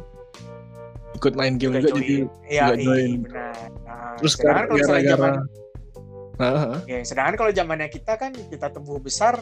ikut 1.13 1.34
main 1.34 1.56
game 1.56 1.76
juga, 1.78 1.91
jadi 1.91 2.28
iya 2.50 2.65
juga 2.65 2.76
iya, 2.76 2.82
join. 2.82 3.12
benar 3.21 3.56
Nah, 3.82 4.12
terus 4.17 4.34
misalnya 4.36 4.63
gara-gara 4.67 5.02
zaman 5.06 5.34
Heeh. 6.39 6.78
ya, 6.88 7.00
sedangkan 7.04 7.36
kalau 7.36 7.52
zamannya 7.52 7.88
kita 7.88 8.13
kan 8.15 8.32
kita 8.34 8.67
tumbuh 8.67 8.97
besar 8.97 9.39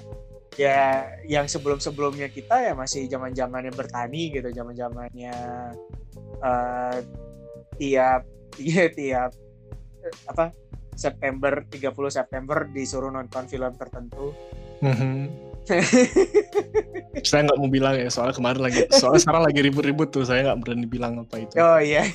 ya 0.58 1.06
yang 1.30 1.46
sebelum-sebelumnya 1.46 2.32
kita 2.34 2.72
ya 2.72 2.74
masih 2.74 3.06
zaman-zamannya 3.06 3.74
bertani 3.76 4.34
gitu 4.34 4.50
zaman-zamannya 4.50 5.36
eh 6.40 6.98
tiap 7.80 8.22
iya 8.70 8.86
tiap 8.92 9.32
eh, 10.04 10.14
apa 10.28 10.52
September 11.00 11.64
30 11.64 11.96
September 12.12 12.68
disuruh 12.68 13.08
nonton 13.08 13.48
film 13.48 13.72
tertentu. 13.80 14.36
Mhm. 14.84 15.48
saya 17.30 17.46
nggak 17.46 17.60
mau 17.62 17.70
bilang 17.70 17.94
ya 17.94 18.10
soalnya 18.10 18.34
kemarin 18.42 18.62
lagi 18.66 18.90
soalnya 18.90 19.22
sekarang 19.22 19.44
lagi 19.46 19.60
ribut-ribut 19.62 20.10
tuh 20.10 20.26
saya 20.26 20.50
nggak 20.50 20.60
berani 20.66 20.88
bilang 20.90 21.22
apa 21.22 21.36
itu. 21.40 21.56
Oh 21.62 21.80
iya. 21.80 22.04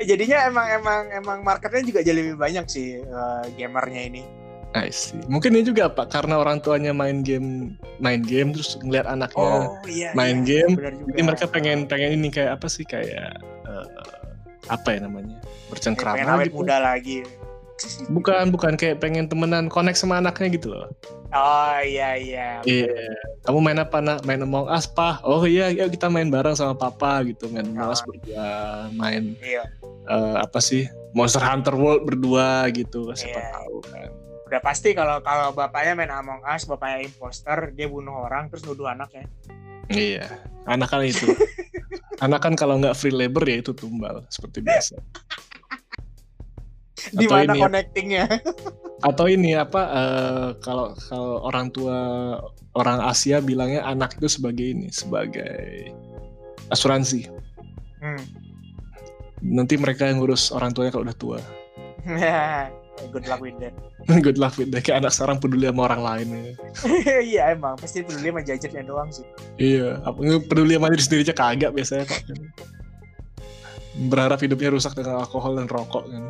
Eh, 0.00 0.04
jadinya 0.04 0.48
emang 0.48 0.66
emang 0.68 1.02
emang 1.12 1.38
marketnya 1.40 1.82
juga 1.84 2.00
jadi 2.04 2.16
lebih 2.16 2.36
banyak 2.36 2.66
sih 2.68 3.00
eh, 3.00 3.42
gamernya 3.56 4.02
ini 4.12 4.22
I 4.70 4.94
see. 4.94 5.18
mungkin 5.26 5.58
ini 5.58 5.66
juga 5.66 5.90
pak 5.90 6.14
karena 6.14 6.38
orang 6.38 6.62
tuanya 6.62 6.94
main 6.94 7.26
game 7.26 7.74
main 7.98 8.22
game 8.22 8.54
terus 8.54 8.78
ngeliat 8.78 9.02
anaknya 9.10 9.42
oh 9.66 9.74
iya 9.90 10.14
main 10.14 10.46
iya, 10.46 10.62
game, 10.66 10.78
jadi 11.10 11.22
mereka 11.26 11.44
pengen 11.50 11.90
pengen 11.90 12.14
ini 12.14 12.30
kayak 12.30 12.54
apa 12.60 12.70
sih 12.70 12.86
kayak 12.86 13.34
eh, 13.66 13.86
apa 14.70 14.88
ya 14.94 15.10
namanya 15.10 15.42
pengen 15.42 15.70
bercengkrama 15.74 16.22
awet 16.38 16.54
gitu 16.54 16.62
muda 16.62 16.76
lagi 16.78 17.26
bukan 18.14 18.54
bukan 18.54 18.78
kayak 18.78 19.02
pengen 19.02 19.26
temenan 19.26 19.66
connect 19.66 19.98
sama 19.98 20.22
anaknya 20.22 20.54
gitu 20.54 20.70
loh 20.70 20.86
oh 21.34 21.78
iya 21.82 22.14
iya 22.14 22.48
Iya, 22.62 22.90
kamu 23.46 23.58
main 23.62 23.78
apa 23.80 24.02
nak? 24.02 24.26
Main 24.26 24.42
Among 24.44 24.66
Us, 24.68 24.84
Pak? 24.84 25.22
Oh 25.24 25.46
iya, 25.46 25.70
yuk 25.72 25.94
kita 25.94 26.10
main 26.12 26.26
bareng 26.28 26.52
sama 26.52 26.74
papa 26.76 27.22
gitu. 27.24 27.46
Main 27.48 27.70
Among 27.72 27.88
Us 27.88 28.02
Ah. 28.02 28.06
berdua, 28.10 28.50
main 28.92 29.32
iya 29.40 29.64
eh, 30.10 30.36
apa 30.42 30.58
sih? 30.60 30.90
Monster 31.14 31.40
Hunter 31.40 31.72
World 31.72 32.02
berdua 32.04 32.66
gitu. 32.74 33.08
Siapa 33.14 33.38
Iya. 33.38 33.50
tahu 33.56 33.76
kan. 33.88 34.10
Udah 34.50 34.58
pasti 34.58 34.98
kalau 34.98 35.22
kalau 35.22 35.54
bapaknya 35.54 35.94
main 35.94 36.10
Among 36.10 36.42
Us 36.42 36.66
bapaknya 36.66 37.06
imposter 37.06 37.70
dia 37.70 37.86
bunuh 37.86 38.26
orang 38.26 38.50
terus 38.50 38.66
nuduh 38.66 38.90
anaknya 38.90 39.30
Iya, 39.90 40.22
anak 40.70 40.94
kan 40.94 41.02
itu. 41.02 41.26
anak 42.24 42.46
kan 42.46 42.54
kalau 42.54 42.78
nggak 42.78 42.94
free 42.94 43.10
labor 43.10 43.42
ya 43.42 43.58
itu 43.58 43.74
tumbal 43.74 44.22
seperti 44.30 44.62
biasa. 44.62 45.02
di 47.16 47.26
mana 47.26 47.56
ini, 47.56 47.60
connectingnya 47.64 48.28
atau 49.08 49.24
ini 49.24 49.56
apa? 49.56 49.82
eh, 49.88 50.48
kalau 50.60 50.92
kalau 51.08 51.40
orang 51.48 51.72
tua 51.72 51.96
orang 52.76 53.00
Asia 53.08 53.40
bilangnya 53.40 53.82
anak 53.82 54.20
itu 54.20 54.30
sebagai 54.30 54.70
ini, 54.70 54.94
sebagai 54.94 55.90
asuransi. 56.70 57.26
hmm. 57.98 58.22
Nanti 59.40 59.80
mereka 59.80 60.06
yang 60.06 60.20
ngurus 60.20 60.52
orang 60.52 60.76
tuanya 60.76 60.92
kalau 60.92 61.08
udah 61.08 61.18
tua. 61.18 61.40
Good 63.08 63.24
luck 63.24 63.40
with 63.40 63.56
that 63.58 63.72
Good 64.24 64.38
luck 64.40 64.56
with 64.56 64.72
that. 64.72 64.82
Kayak 64.84 65.04
anak 65.04 65.12
sekarang 65.12 65.38
peduli 65.38 65.68
sama 65.68 65.86
orang 65.92 66.02
lain. 66.02 66.26
Ya. 66.32 66.42
iya 67.32 67.42
emang 67.52 67.76
pasti 67.76 68.04
peduli 68.04 68.32
sama 68.32 68.40
gadgetnya 68.44 68.82
doang 68.84 69.10
sih 69.12 69.26
Iya, 69.60 70.00
apa 70.04 70.18
peduli 70.44 70.76
sama 70.76 70.92
diri 70.92 71.02
sendiri 71.04 71.22
aja 71.28 71.34
kagak 71.36 71.70
biasanya 71.76 72.04
Pak. 72.08 72.20
Berharap 74.08 74.38
hidupnya 74.40 74.72
rusak 74.72 74.96
dengan 74.96 75.20
alkohol 75.20 75.60
dan 75.60 75.68
rokok 75.68 76.08
kan. 76.08 76.24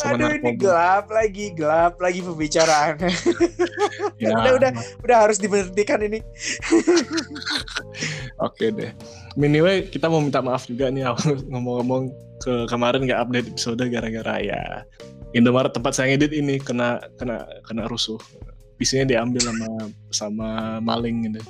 Sama 0.00 0.16
aduh 0.16 0.32
ini 0.34 0.56
gelap 0.56 1.12
lagi 1.12 1.52
gelap 1.52 2.00
lagi 2.00 2.24
pembicaraannya 2.24 3.12
Ya, 4.24 4.32
udah 4.32 4.52
udah 4.56 4.70
udah 5.04 5.16
harus 5.20 5.36
diberhentikan 5.36 6.00
ini 6.00 6.24
Oke 8.40 8.72
deh. 8.72 8.90
Anyway, 9.36 9.84
kita 9.92 10.08
mau 10.08 10.24
minta 10.24 10.40
maaf 10.40 10.64
juga 10.64 10.88
nih 10.88 11.04
ngomong-ngomong 11.52 12.08
ke 12.42 12.66
kemarin 12.66 13.06
nggak 13.06 13.20
update 13.22 13.48
episode 13.54 13.84
gara-gara 13.86 14.36
ya 14.42 14.82
Indomaret 15.32 15.72
tempat 15.72 15.96
saya 15.96 16.12
ngedit 16.12 16.32
ini 16.36 16.60
kena 16.60 17.00
kena 17.16 17.48
kena 17.64 17.88
rusuh. 17.88 18.20
PC-nya 18.76 19.16
diambil 19.16 19.42
sama 19.48 19.68
sama 20.10 20.48
maling 20.82 21.30
gitu. 21.30 21.40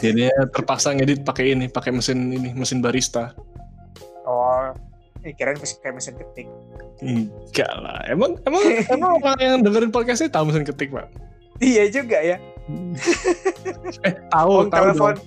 Jadinya 0.00 0.32
terpaksa 0.52 0.96
ngedit 0.96 1.22
pakai 1.22 1.52
ini, 1.52 1.68
pakai 1.68 1.92
mesin 1.92 2.32
ini, 2.32 2.52
mesin 2.56 2.80
barista. 2.80 3.36
oh 4.28 4.76
ini 5.24 5.32
kirain 5.32 5.56
mesin 5.56 5.80
kayak 5.80 5.96
mesin 5.96 6.14
ketik 6.20 6.44
Enggak 7.00 7.72
lah. 7.80 8.04
Emang 8.12 8.36
emang 8.44 8.60
emang 8.94 9.10
orang 9.24 9.40
yang 9.40 9.56
dengerin 9.64 9.88
podcast 9.88 10.20
ini 10.20 10.28
tahu 10.28 10.52
mesin 10.52 10.68
ketik, 10.68 10.92
Pak? 10.92 11.08
iya 11.62 11.84
juga 11.90 12.18
ya 12.22 12.36
eh, 14.06 14.14
tahu, 14.30 14.50
oh, 14.50 14.64
tahu 14.70 14.94
telepon 14.94 15.14
dong. 15.14 15.26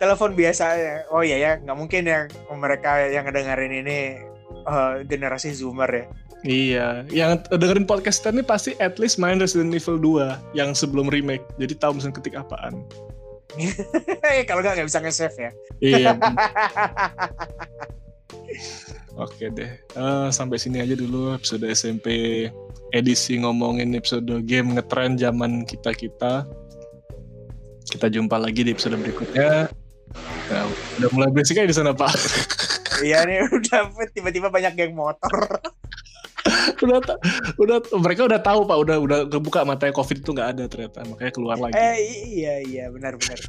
telepon 0.00 0.30
biasa 0.34 0.64
ya 0.76 0.94
oh 1.12 1.22
iya 1.22 1.36
ya 1.38 1.52
nggak 1.60 1.76
mungkin 1.76 2.02
yang 2.08 2.24
mereka 2.56 2.90
yang 3.08 3.24
ngedengerin 3.28 3.72
ini 3.84 3.98
eh, 4.66 4.94
generasi 5.06 5.52
zoomer 5.54 5.90
ya 5.90 6.06
Iya, 6.42 7.06
yang 7.14 7.38
dengerin 7.54 7.86
podcast 7.86 8.18
kita 8.18 8.34
ini 8.34 8.42
pasti 8.42 8.74
at 8.82 8.98
least 8.98 9.14
main 9.14 9.38
Resident 9.38 9.70
Evil 9.70 9.94
2 9.94 10.58
yang 10.58 10.74
sebelum 10.74 11.06
remake. 11.06 11.46
Jadi 11.54 11.78
tahu 11.78 12.02
mesin 12.02 12.10
ketik 12.10 12.34
apaan. 12.34 12.82
kalau 14.48 14.64
nggak 14.64 14.80
nggak 14.80 14.88
bisa 14.88 15.00
nge-save 15.04 15.36
ya 15.36 15.50
Iya. 15.78 16.10
Oke 19.22 19.52
deh. 19.52 19.70
Eh, 19.76 20.28
sampai 20.32 20.56
sini 20.56 20.80
aja 20.80 20.96
dulu 20.96 21.36
episode 21.36 21.68
SMP 21.68 22.48
edisi 22.96 23.38
ngomongin 23.38 23.92
episode 23.94 24.26
game 24.48 24.74
ngetren 24.74 25.20
zaman 25.20 25.68
kita-kita. 25.68 26.48
Kita 27.86 28.08
jumpa 28.08 28.40
lagi 28.40 28.64
di 28.64 28.72
episode 28.72 28.96
berikutnya. 28.98 29.68
Nah, 30.48 30.64
udah 31.00 31.10
mulai 31.12 31.30
berisik 31.30 31.60
aja 31.60 31.68
di 31.68 31.76
sana, 31.76 31.92
Pak. 31.92 32.12
iya 33.02 33.26
nih 33.26 33.46
udah 33.58 33.80
tiba-tiba 34.14 34.48
banyak 34.48 34.72
geng 34.78 34.94
motor. 34.96 35.60
Udah 36.82 36.98
udah 37.58 37.76
mereka 38.02 38.26
udah 38.26 38.40
tahu 38.42 38.66
pak. 38.66 38.78
Udah 38.82 38.96
udah 38.98 39.18
kebuka 39.30 39.62
matanya 39.62 39.94
covid 39.94 40.22
itu 40.22 40.30
nggak 40.34 40.48
ada 40.58 40.64
ternyata. 40.66 41.06
Makanya 41.06 41.32
keluar 41.34 41.56
lagi. 41.58 41.78
Eh 41.78 41.96
iya 42.26 42.54
iya. 42.62 42.84
Benar 42.90 43.18
benar. 43.18 43.38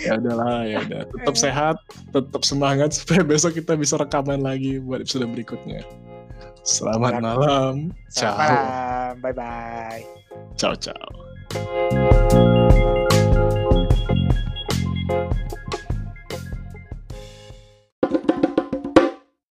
Ya 0.00 0.18
udahlah 0.18 0.64
ya 0.64 0.80
udah. 0.84 1.02
Tetap 1.06 1.36
sehat 1.38 1.76
tetap 2.10 2.42
semangat 2.42 2.96
supaya 2.96 3.22
besok 3.22 3.54
kita 3.60 3.76
bisa 3.78 3.94
rekaman 4.00 4.42
lagi 4.42 4.80
buat 4.80 5.04
episode 5.04 5.28
berikutnya. 5.28 5.84
Selamat 6.66 7.20
malam. 7.20 7.94
Selamat 8.10 8.48
ciao. 8.48 8.58
malam. 8.58 9.12
Bye 9.22 9.34
bye 9.36 10.18
ciao 10.58 10.74
ciao 10.74 10.98